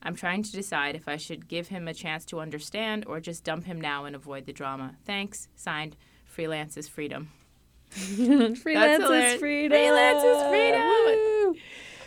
I'm 0.00 0.14
trying 0.14 0.44
to 0.44 0.52
decide 0.52 0.94
if 0.94 1.08
I 1.08 1.16
should 1.16 1.48
give 1.48 1.66
him 1.66 1.88
a 1.88 1.92
chance 1.92 2.24
to 2.26 2.38
understand 2.38 3.04
or 3.08 3.18
just 3.18 3.42
dump 3.42 3.64
him 3.64 3.80
now 3.80 4.04
and 4.04 4.14
avoid 4.14 4.46
the 4.46 4.52
drama. 4.52 4.94
Thanks. 5.04 5.48
Signed, 5.56 5.96
Freelance 6.24 6.76
is 6.76 6.86
Freedom. 6.86 7.30
Freelance 7.90 9.02
is 9.02 9.40
freedom. 9.40 9.76
Freelance 9.76 10.22
is 10.22 10.42
freedom. 10.48 11.60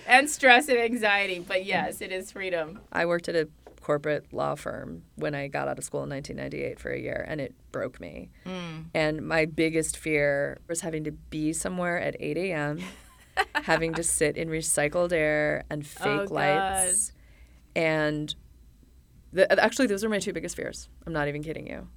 And 0.08 0.30
stress 0.30 0.70
and 0.70 0.78
anxiety, 0.80 1.40
but 1.40 1.66
yes, 1.66 2.02
it 2.02 2.12
is 2.12 2.32
freedom. 2.32 2.80
I 2.92 3.06
worked 3.06 3.28
at 3.28 3.36
a 3.36 3.50
corporate 3.82 4.34
law 4.34 4.56
firm 4.56 5.04
when 5.16 5.36
I 5.36 5.48
got 5.48 5.68
out 5.68 5.78
of 5.78 5.84
school 5.84 6.04
in 6.04 6.10
1998 6.10 6.80
for 6.80 6.92
a 6.92 7.00
year, 7.00 7.26
and 7.28 7.40
it 7.42 7.54
broke 7.72 8.00
me. 8.00 8.30
Mm. 8.46 8.86
And 8.94 9.22
my 9.28 9.46
biggest 9.46 9.98
fear 9.98 10.60
was 10.68 10.82
having 10.82 11.04
to 11.04 11.12
be 11.12 11.54
somewhere 11.54 12.00
at 12.00 12.16
8 12.20 12.38
a.m., 12.38 12.80
having 13.64 13.94
to 13.94 14.04
sit 14.04 14.36
in 14.38 14.50
recycled 14.50 15.12
air 15.12 15.64
and 15.70 15.84
oh, 15.84 16.04
fake 16.04 16.20
Oh, 16.22 16.26
God. 16.28 16.32
lights. 16.32 17.12
And 17.76 18.34
the, 19.32 19.52
uh, 19.52 19.56
actually, 19.64 19.88
those 19.88 20.04
are 20.04 20.10
my 20.10 20.20
two 20.20 20.34
biggest 20.34 20.56
fears. 20.56 20.90
I'm 21.06 21.14
not 21.14 21.28
even 21.28 21.44
kidding 21.44 21.68
you. 21.68 21.88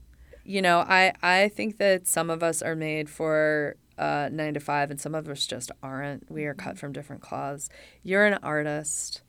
You 0.44 0.62
know, 0.62 0.80
I, 0.80 1.12
I 1.22 1.48
think 1.48 1.78
that 1.78 2.06
some 2.06 2.28
of 2.28 2.42
us 2.42 2.60
are 2.60 2.74
made 2.74 3.08
for 3.08 3.76
uh, 4.00 4.28
nine 4.32 4.54
to 4.54 4.60
five, 4.60 4.90
and 4.90 5.00
some 5.00 5.14
of 5.14 5.28
us 5.28 5.46
just 5.46 5.70
aren't. 5.82 6.28
We 6.30 6.46
are 6.46 6.54
cut 6.54 6.78
from 6.78 6.92
different 6.92 7.22
cloths. 7.22 7.68
You're 8.02 8.26
an 8.26 8.38
artist 8.42 9.22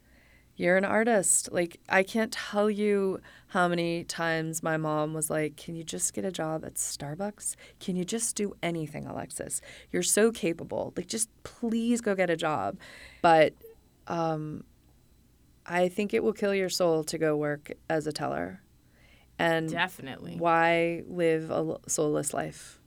you're 0.55 0.77
an 0.77 0.85
artist. 0.85 1.49
Like, 1.51 1.79
I 1.89 2.03
can't 2.03 2.31
tell 2.31 2.69
you 2.69 3.19
how 3.47 3.67
many 3.67 4.03
times 4.03 4.61
my 4.61 4.77
mom 4.77 5.13
was 5.13 5.29
like, 5.29 5.57
Can 5.57 5.75
you 5.75 5.83
just 5.83 6.13
get 6.13 6.25
a 6.25 6.31
job 6.31 6.63
at 6.65 6.75
Starbucks? 6.75 7.55
Can 7.79 7.95
you 7.95 8.05
just 8.05 8.35
do 8.35 8.53
anything, 8.61 9.07
Alexis? 9.07 9.61
You're 9.91 10.03
so 10.03 10.31
capable. 10.31 10.93
Like, 10.95 11.07
just 11.07 11.29
please 11.43 12.01
go 12.01 12.15
get 12.15 12.29
a 12.29 12.35
job. 12.35 12.77
But 13.21 13.53
um, 14.07 14.63
I 15.65 15.89
think 15.89 16.13
it 16.13 16.23
will 16.23 16.33
kill 16.33 16.53
your 16.53 16.69
soul 16.69 17.03
to 17.05 17.17
go 17.17 17.35
work 17.35 17.71
as 17.89 18.05
a 18.05 18.11
teller. 18.11 18.61
And 19.39 19.69
Definitely. 19.69 20.35
why 20.37 21.01
live 21.07 21.49
a 21.49 21.79
soulless 21.87 22.33
life? 22.33 22.80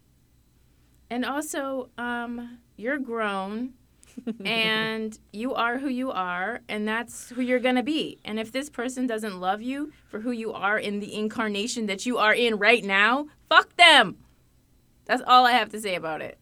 And 1.14 1.24
also, 1.24 1.90
um, 1.96 2.58
you're 2.76 2.98
grown 2.98 3.74
and 4.44 5.16
you 5.32 5.54
are 5.54 5.78
who 5.78 5.86
you 5.86 6.10
are, 6.10 6.62
and 6.68 6.88
that's 6.88 7.30
who 7.30 7.40
you're 7.40 7.60
going 7.60 7.76
to 7.76 7.84
be. 7.84 8.18
And 8.24 8.40
if 8.40 8.50
this 8.50 8.68
person 8.68 9.06
doesn't 9.06 9.38
love 9.38 9.62
you 9.62 9.92
for 10.08 10.18
who 10.18 10.32
you 10.32 10.52
are 10.52 10.76
in 10.76 10.98
the 10.98 11.14
incarnation 11.14 11.86
that 11.86 12.04
you 12.04 12.18
are 12.18 12.34
in 12.34 12.56
right 12.58 12.82
now, 12.82 13.28
fuck 13.48 13.76
them. 13.76 14.16
That's 15.04 15.22
all 15.24 15.46
I 15.46 15.52
have 15.52 15.68
to 15.68 15.80
say 15.80 15.94
about 15.94 16.20
it. 16.20 16.36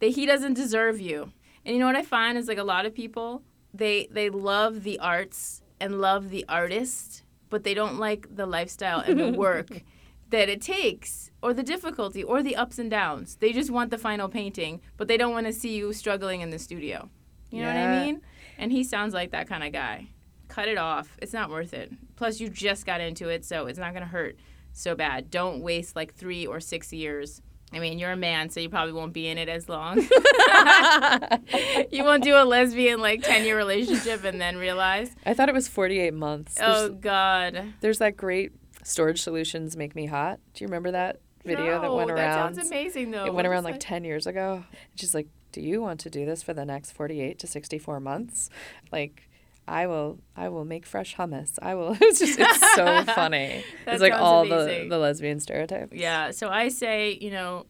That 0.00 0.08
he 0.08 0.26
doesn't 0.26 0.54
deserve 0.54 1.00
you. 1.00 1.30
And 1.64 1.72
you 1.72 1.78
know 1.78 1.86
what 1.86 1.94
I 1.94 2.02
find 2.02 2.36
is 2.36 2.48
like 2.48 2.58
a 2.58 2.64
lot 2.64 2.86
of 2.86 2.96
people, 2.96 3.44
they 3.72 4.08
they 4.10 4.30
love 4.30 4.82
the 4.82 4.98
arts 4.98 5.62
and 5.80 6.00
love 6.00 6.30
the 6.30 6.44
artist, 6.48 7.22
but 7.50 7.62
they 7.62 7.72
don't 7.72 8.00
like 8.00 8.34
the 8.34 8.46
lifestyle 8.46 8.98
and 8.98 9.20
the 9.20 9.30
work 9.38 9.84
that 10.32 10.48
it 10.48 10.60
takes 10.60 11.30
or 11.42 11.54
the 11.54 11.62
difficulty 11.62 12.24
or 12.24 12.42
the 12.42 12.56
ups 12.56 12.78
and 12.78 12.90
downs. 12.90 13.36
They 13.36 13.52
just 13.52 13.70
want 13.70 13.90
the 13.90 13.98
final 13.98 14.28
painting, 14.28 14.80
but 14.96 15.06
they 15.06 15.16
don't 15.16 15.32
want 15.32 15.46
to 15.46 15.52
see 15.52 15.76
you 15.76 15.92
struggling 15.92 16.40
in 16.40 16.50
the 16.50 16.58
studio. 16.58 17.08
You 17.50 17.60
know 17.62 17.68
what 17.68 17.76
I 17.76 18.04
mean? 18.04 18.22
And 18.58 18.72
he 18.72 18.82
sounds 18.82 19.12
like 19.12 19.30
that 19.32 19.46
kind 19.46 19.62
of 19.62 19.72
guy. 19.72 20.08
Cut 20.48 20.68
it 20.68 20.78
off. 20.78 21.16
It's 21.20 21.34
not 21.34 21.50
worth 21.50 21.74
it. 21.74 21.92
Plus 22.16 22.40
you 22.40 22.48
just 22.48 22.86
got 22.86 23.00
into 23.00 23.28
it, 23.28 23.44
so 23.44 23.66
it's 23.66 23.78
not 23.78 23.92
going 23.92 24.02
to 24.02 24.08
hurt 24.08 24.36
so 24.72 24.94
bad. 24.94 25.30
Don't 25.30 25.60
waste 25.60 25.94
like 25.96 26.14
3 26.14 26.46
or 26.46 26.60
6 26.60 26.92
years. 26.92 27.42
I 27.74 27.78
mean, 27.78 27.98
you're 27.98 28.12
a 28.12 28.16
man, 28.16 28.48
so 28.50 28.60
you 28.60 28.68
probably 28.68 28.92
won't 28.92 29.12
be 29.12 29.28
in 29.28 29.38
it 29.38 29.48
as 29.48 29.68
long. 29.68 29.98
you 31.90 32.04
won't 32.04 32.22
do 32.22 32.36
a 32.36 32.44
lesbian 32.44 33.00
like 33.00 33.22
10-year 33.22 33.56
relationship 33.56 34.24
and 34.24 34.40
then 34.40 34.56
realize, 34.56 35.14
I 35.24 35.32
thought 35.32 35.48
it 35.48 35.54
was 35.54 35.68
48 35.68 36.12
months. 36.12 36.58
Oh, 36.60 36.66
there's, 36.66 36.90
"Oh 36.90 36.94
god." 36.94 37.74
there's 37.80 37.98
that 37.98 38.16
great 38.16 38.52
storage 38.82 39.22
solutions 39.22 39.76
make 39.76 39.94
me 39.94 40.06
hot. 40.06 40.40
Do 40.54 40.64
you 40.64 40.68
remember 40.68 40.92
that 40.92 41.20
video 41.44 41.80
that 41.80 41.92
went 41.92 42.10
around? 42.10 42.54
That 42.54 42.56
sounds 42.56 42.70
amazing 42.70 43.10
though. 43.10 43.26
It 43.26 43.34
went 43.34 43.46
around 43.46 43.64
like 43.64 43.74
that? 43.74 43.80
10 43.80 44.04
years 44.04 44.26
ago. 44.26 44.64
And 44.70 45.00
she's 45.00 45.14
like, 45.14 45.28
Do 45.52 45.60
you 45.60 45.80
want 45.80 46.00
to 46.00 46.10
do 46.10 46.24
this 46.24 46.42
for 46.42 46.54
the 46.54 46.64
next 46.64 46.92
48 46.92 47.38
to 47.38 47.46
64 47.46 48.00
months? 48.00 48.50
Like, 48.90 49.28
I 49.68 49.86
will 49.86 50.18
I 50.36 50.48
will 50.48 50.64
make 50.64 50.86
fresh 50.86 51.16
hummus. 51.16 51.58
I 51.62 51.74
will 51.74 51.96
it's 52.00 52.18
just 52.18 52.38
it's 52.38 52.74
so 52.74 53.04
funny. 53.14 53.64
It's 53.86 54.02
like 54.02 54.12
all 54.12 54.44
the, 54.44 54.86
the 54.88 54.98
lesbian 54.98 55.40
stereotypes. 55.40 55.94
Yeah, 55.96 56.30
so 56.30 56.48
I 56.48 56.68
say, 56.68 57.18
you 57.20 57.30
know, 57.30 57.66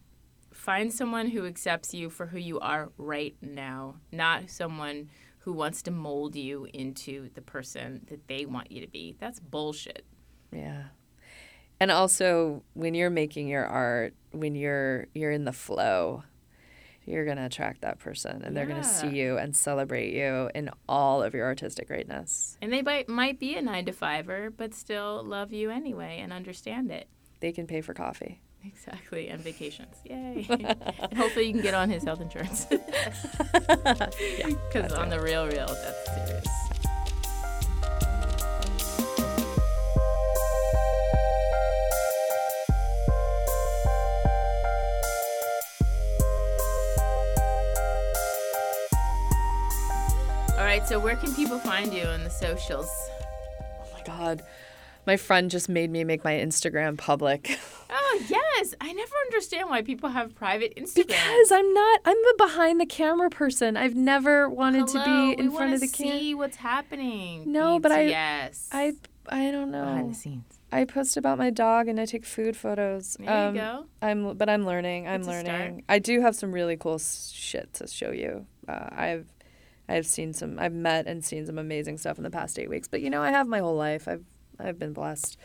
find 0.53 0.91
someone 0.91 1.27
who 1.27 1.45
accepts 1.45 1.93
you 1.93 2.09
for 2.09 2.25
who 2.27 2.37
you 2.37 2.59
are 2.59 2.89
right 2.97 3.35
now, 3.41 3.95
not 4.11 4.49
someone 4.49 5.09
who 5.39 5.51
wants 5.51 5.81
to 5.83 5.91
mold 5.91 6.35
you 6.35 6.67
into 6.73 7.29
the 7.33 7.41
person 7.41 8.01
that 8.07 8.27
they 8.27 8.45
want 8.45 8.71
you 8.71 8.79
to 8.81 8.87
be. 8.87 9.15
That's 9.19 9.39
bullshit. 9.39 10.05
Yeah. 10.53 10.83
And 11.83 11.91
also 11.91 12.63
when 12.75 12.93
you're 12.93 13.09
making 13.09 13.49
your 13.49 13.65
art, 13.65 14.13
when 14.31 14.55
you're 14.55 15.07
you're 15.13 15.31
in 15.31 15.43
the 15.43 15.51
flow, 15.51 16.23
you're 17.05 17.25
gonna 17.25 17.47
attract 17.47 17.81
that 17.81 17.99
person 17.99 18.41
and 18.41 18.55
they're 18.55 18.65
gonna 18.65 18.85
see 18.85 19.09
you 19.09 19.37
and 19.37 19.53
celebrate 19.53 20.13
you 20.13 20.49
in 20.55 20.69
all 20.87 21.21
of 21.21 21.33
your 21.33 21.45
artistic 21.45 21.89
greatness. 21.89 22.57
And 22.61 22.71
they 22.71 22.81
might, 22.81 23.09
might 23.09 23.37
be 23.37 23.57
a 23.57 23.61
nine 23.61 23.83
to 23.87 23.91
fiver, 23.91 24.49
but 24.49 24.73
still 24.73 25.25
love 25.25 25.51
you 25.51 25.71
anyway 25.71 26.21
and 26.23 26.31
understand 26.31 26.89
it. 26.89 27.09
They 27.41 27.51
can 27.51 27.67
pay 27.67 27.81
for 27.81 27.93
coffee. 27.93 28.39
Exactly, 28.63 29.27
and 29.27 29.41
vacations. 29.41 29.97
Yay. 30.05 30.47
and 30.49 31.17
hopefully 31.17 31.47
you 31.47 31.51
can 31.51 31.61
get 31.61 31.73
on 31.73 31.89
his 31.89 32.05
health 32.05 32.21
insurance. 32.21 32.65
Because 33.51 34.93
on 34.93 35.09
the 35.09 35.19
real, 35.19 35.47
real, 35.47 35.67
that's 35.67 36.05
serious. 36.15 36.72
Right, 50.83 50.89
so 50.89 50.99
where 50.99 51.15
can 51.15 51.33
people 51.33 51.59
find 51.59 51.93
you 51.93 52.03
on 52.03 52.23
the 52.23 52.29
socials? 52.29 52.89
Oh 53.61 53.85
my 53.93 54.01
god. 54.05 54.43
My 55.05 55.17
friend 55.17 55.51
just 55.51 55.67
made 55.67 55.91
me 55.91 56.03
make 56.05 56.23
my 56.23 56.33
Instagram 56.33 56.97
public. 56.97 57.57
Oh, 57.95 58.21
yes. 58.27 58.73
I 58.81 58.91
never 58.91 59.11
understand 59.27 59.69
why 59.69 59.83
people 59.83 60.09
have 60.09 60.33
private 60.33 60.73
Instagram. 60.75 60.95
Because 61.09 61.51
I'm 61.51 61.73
not 61.75 61.99
I'm 62.05 62.17
a 62.17 62.33
behind 62.39 62.81
the 62.81 62.87
camera 62.87 63.29
person. 63.29 63.77
I've 63.77 63.93
never 63.93 64.49
wanted 64.49 64.89
Hello, 64.89 65.03
to 65.03 65.35
be 65.35 65.39
in 65.39 65.51
front 65.51 65.75
of 65.75 65.79
the 65.79 65.87
camera. 65.87 66.17
see 66.19 66.33
what's 66.33 66.55
happening. 66.57 67.51
No, 67.51 67.77
but 67.79 67.91
I- 67.91 68.01
Yes. 68.05 68.67
I 68.71 68.93
I 69.29 69.51
don't 69.51 69.69
know. 69.69 69.85
behind 69.85 70.09
the 70.09 70.15
scenes. 70.15 70.59
I 70.71 70.85
post 70.85 71.17
about 71.17 71.37
my 71.37 71.51
dog 71.51 71.87
and 71.87 71.99
I 71.99 72.05
take 72.05 72.25
food 72.25 72.57
photos. 72.57 73.15
There 73.19 73.29
Um, 73.31 73.55
you 73.55 73.61
go. 73.61 73.85
I'm 74.01 74.37
but 74.37 74.49
I'm 74.49 74.65
learning. 74.65 75.07
I'm 75.07 75.19
It's 75.21 75.27
a 75.27 75.31
start. 75.41 75.45
learning. 75.45 75.83
I 75.87 75.99
do 75.99 76.19
have 76.21 76.35
some 76.35 76.51
really 76.51 76.75
cool 76.77 76.97
shit 76.97 77.73
to 77.75 77.85
show 77.87 78.09
you. 78.09 78.47
Uh, 78.67 78.87
I've 78.91 79.27
I've 79.87 80.05
seen 80.05 80.33
some 80.33 80.59
I've 80.59 80.73
met 80.73 81.07
and 81.07 81.23
seen 81.23 81.45
some 81.45 81.57
amazing 81.57 81.97
stuff 81.97 82.17
in 82.17 82.23
the 82.23 82.29
past 82.29 82.57
8 82.57 82.69
weeks. 82.69 82.87
But 82.87 83.01
you 83.01 83.09
know, 83.09 83.21
I 83.21 83.31
have 83.31 83.47
my 83.47 83.59
whole 83.59 83.75
life. 83.75 84.07
I've 84.07 84.23
I've 84.59 84.79
been 84.79 84.93
blessed. 84.93 85.37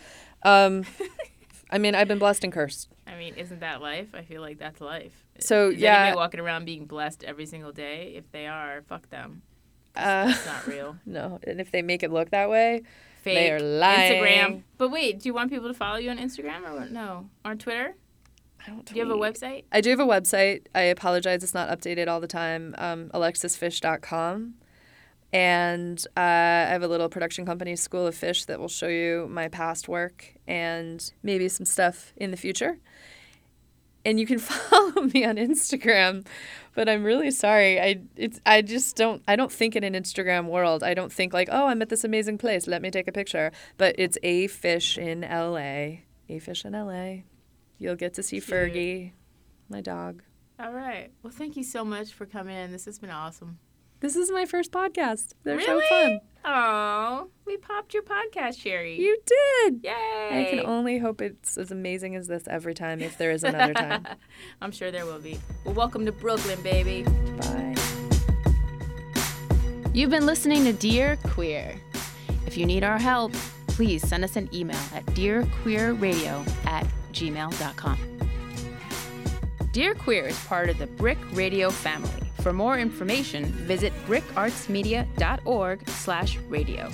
Um, 0.42 0.84
I 1.70 1.78
mean, 1.78 1.94
I've 1.94 2.08
been 2.08 2.18
blessed 2.18 2.44
and 2.44 2.52
cursed. 2.52 2.88
I 3.06 3.16
mean, 3.16 3.34
isn't 3.34 3.60
that 3.60 3.82
life? 3.82 4.08
I 4.14 4.22
feel 4.22 4.40
like 4.40 4.58
that's 4.58 4.80
life. 4.80 5.24
So, 5.38 5.68
Is 5.68 5.78
yeah. 5.78 6.14
walking 6.14 6.40
around 6.40 6.64
being 6.64 6.86
blessed 6.86 7.24
every 7.24 7.44
single 7.46 7.72
day? 7.72 8.14
If 8.16 8.30
they 8.32 8.46
are, 8.46 8.82
fuck 8.88 9.10
them. 9.10 9.42
Uh, 9.94 10.28
It's 10.30 10.46
not 10.46 10.66
real. 10.66 10.96
no, 11.06 11.38
and 11.46 11.60
if 11.60 11.70
they 11.70 11.82
make 11.82 12.02
it 12.02 12.10
look 12.10 12.30
that 12.30 12.48
way, 12.48 12.82
Fake. 13.22 13.34
They 13.34 13.50
are 13.50 13.60
lying. 13.60 14.22
Instagram. 14.22 14.62
But 14.78 14.90
wait, 14.90 15.20
do 15.20 15.28
you 15.28 15.34
want 15.34 15.50
people 15.50 15.68
to 15.68 15.74
follow 15.74 15.98
you 15.98 16.10
on 16.10 16.18
Instagram 16.18 16.62
or 16.64 16.88
no? 16.88 17.28
On 17.44 17.58
Twitter? 17.58 17.94
I 18.68 18.70
don't. 18.70 18.84
Do 18.84 18.94
you 18.94 19.06
have 19.06 19.10
a 19.10 19.18
website? 19.20 19.64
I 19.72 19.80
do 19.80 19.90
have 19.90 20.00
a 20.00 20.06
website. 20.06 20.66
I 20.74 20.82
apologize, 20.82 21.42
it's 21.42 21.54
not 21.54 21.68
updated 21.68 22.08
all 22.08 22.20
the 22.20 22.28
time. 22.28 22.74
Um, 22.78 23.10
AlexisFish.com. 23.14 24.54
And 25.30 26.06
uh, 26.16 26.20
I 26.20 26.70
have 26.70 26.82
a 26.82 26.88
little 26.88 27.08
production 27.08 27.44
company, 27.44 27.76
School 27.76 28.06
of 28.06 28.14
Fish, 28.14 28.46
that 28.46 28.58
will 28.58 28.68
show 28.68 28.88
you 28.88 29.26
my 29.30 29.48
past 29.48 29.86
work 29.86 30.34
and 30.46 31.12
maybe 31.22 31.48
some 31.48 31.66
stuff 31.66 32.14
in 32.16 32.30
the 32.30 32.36
future. 32.36 32.78
And 34.04 34.18
you 34.18 34.26
can 34.26 34.38
follow 34.38 35.02
me 35.02 35.24
on 35.24 35.36
Instagram, 35.36 36.26
but 36.74 36.88
I'm 36.88 37.04
really 37.04 37.30
sorry. 37.30 37.78
I 37.80 38.00
it's 38.16 38.40
I 38.46 38.62
just 38.62 38.96
don't 38.96 39.22
I 39.28 39.36
don't 39.36 39.52
think 39.52 39.76
in 39.76 39.84
an 39.84 39.92
Instagram 39.92 40.46
world. 40.46 40.82
I 40.82 40.94
don't 40.94 41.12
think 41.12 41.34
like, 41.34 41.48
oh, 41.52 41.66
I'm 41.66 41.82
at 41.82 41.90
this 41.90 42.04
amazing 42.04 42.38
place. 42.38 42.66
Let 42.66 42.80
me 42.80 42.90
take 42.90 43.06
a 43.06 43.12
picture. 43.12 43.52
But 43.76 43.96
it's 43.98 44.16
a 44.22 44.46
fish 44.46 44.96
in 44.96 45.20
LA. 45.22 46.04
A 46.30 46.38
fish 46.38 46.64
in 46.64 46.72
LA. 46.72 47.22
You'll 47.78 47.96
get 47.96 48.14
to 48.14 48.22
see 48.22 48.40
Cute. 48.40 48.50
Fergie, 48.50 49.12
my 49.68 49.80
dog. 49.80 50.22
All 50.60 50.72
right. 50.72 51.12
Well, 51.22 51.32
thank 51.32 51.56
you 51.56 51.62
so 51.62 51.84
much 51.84 52.12
for 52.12 52.26
coming 52.26 52.56
in. 52.56 52.72
This 52.72 52.84
has 52.86 52.98
been 52.98 53.10
awesome. 53.10 53.58
This 54.00 54.16
is 54.16 54.30
my 54.30 54.44
first 54.44 54.70
podcast. 54.70 55.32
They're 55.44 55.60
so 55.60 55.74
really? 55.74 55.88
fun. 55.88 56.20
Oh, 56.44 57.30
we 57.46 57.56
popped 57.56 57.94
your 57.94 58.04
podcast, 58.04 58.60
Sherry. 58.60 58.96
You 59.00 59.18
did. 59.26 59.80
Yay! 59.82 59.90
I 60.30 60.46
can 60.50 60.66
only 60.66 60.98
hope 60.98 61.20
it's 61.20 61.58
as 61.58 61.72
amazing 61.72 62.14
as 62.14 62.28
this 62.28 62.44
every 62.48 62.74
time 62.74 63.00
if 63.00 63.18
there 63.18 63.32
is 63.32 63.42
another 63.42 63.74
time. 63.74 64.06
I'm 64.62 64.70
sure 64.70 64.90
there 64.90 65.04
will 65.04 65.18
be. 65.18 65.38
Well, 65.64 65.74
welcome 65.74 66.06
to 66.06 66.12
Brooklyn, 66.12 66.62
baby. 66.62 67.02
Bye. 67.40 67.74
You've 69.92 70.10
been 70.10 70.26
listening 70.26 70.64
to 70.64 70.72
Dear 70.72 71.18
Queer. 71.24 71.80
If 72.46 72.56
you 72.56 72.66
need 72.66 72.84
our 72.84 72.98
help, 72.98 73.32
please 73.66 74.06
send 74.06 74.22
us 74.22 74.36
an 74.36 74.48
email 74.54 74.80
at 74.94 75.04
dearqueerradio 75.06 76.66
at 76.66 76.86
gmail.com. 77.12 77.98
Dear 79.72 79.94
Queer 79.94 80.26
is 80.28 80.38
part 80.46 80.68
of 80.70 80.78
the 80.78 80.86
BRIC 80.86 81.18
Radio 81.32 81.70
family. 81.70 82.10
For 82.40 82.52
more 82.52 82.78
information, 82.78 83.44
visit 83.46 83.92
bricartsmedia.org 84.06 85.88
slash 85.88 86.38
radio. 86.48 86.88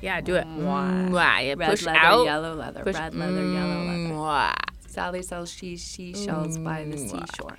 Yeah, 0.00 0.20
do 0.20 0.36
it. 0.36 0.46
Mwah. 0.46 1.08
Mwah. 1.10 1.44
Yeah, 1.46 1.54
Red 1.56 1.70
push 1.70 1.82
leather, 1.86 1.98
out. 1.98 2.24
yellow 2.24 2.54
leather. 2.54 2.82
Push- 2.82 2.94
Red 2.94 3.14
leather, 3.14 3.44
yellow 3.44 3.84
leather. 3.84 4.14
Mwah. 4.14 4.54
Sally 4.86 5.22
sells 5.22 5.50
she 5.52 5.76
seashells 5.76 6.58
by 6.58 6.84
the 6.84 6.96
seashore. 6.96 7.58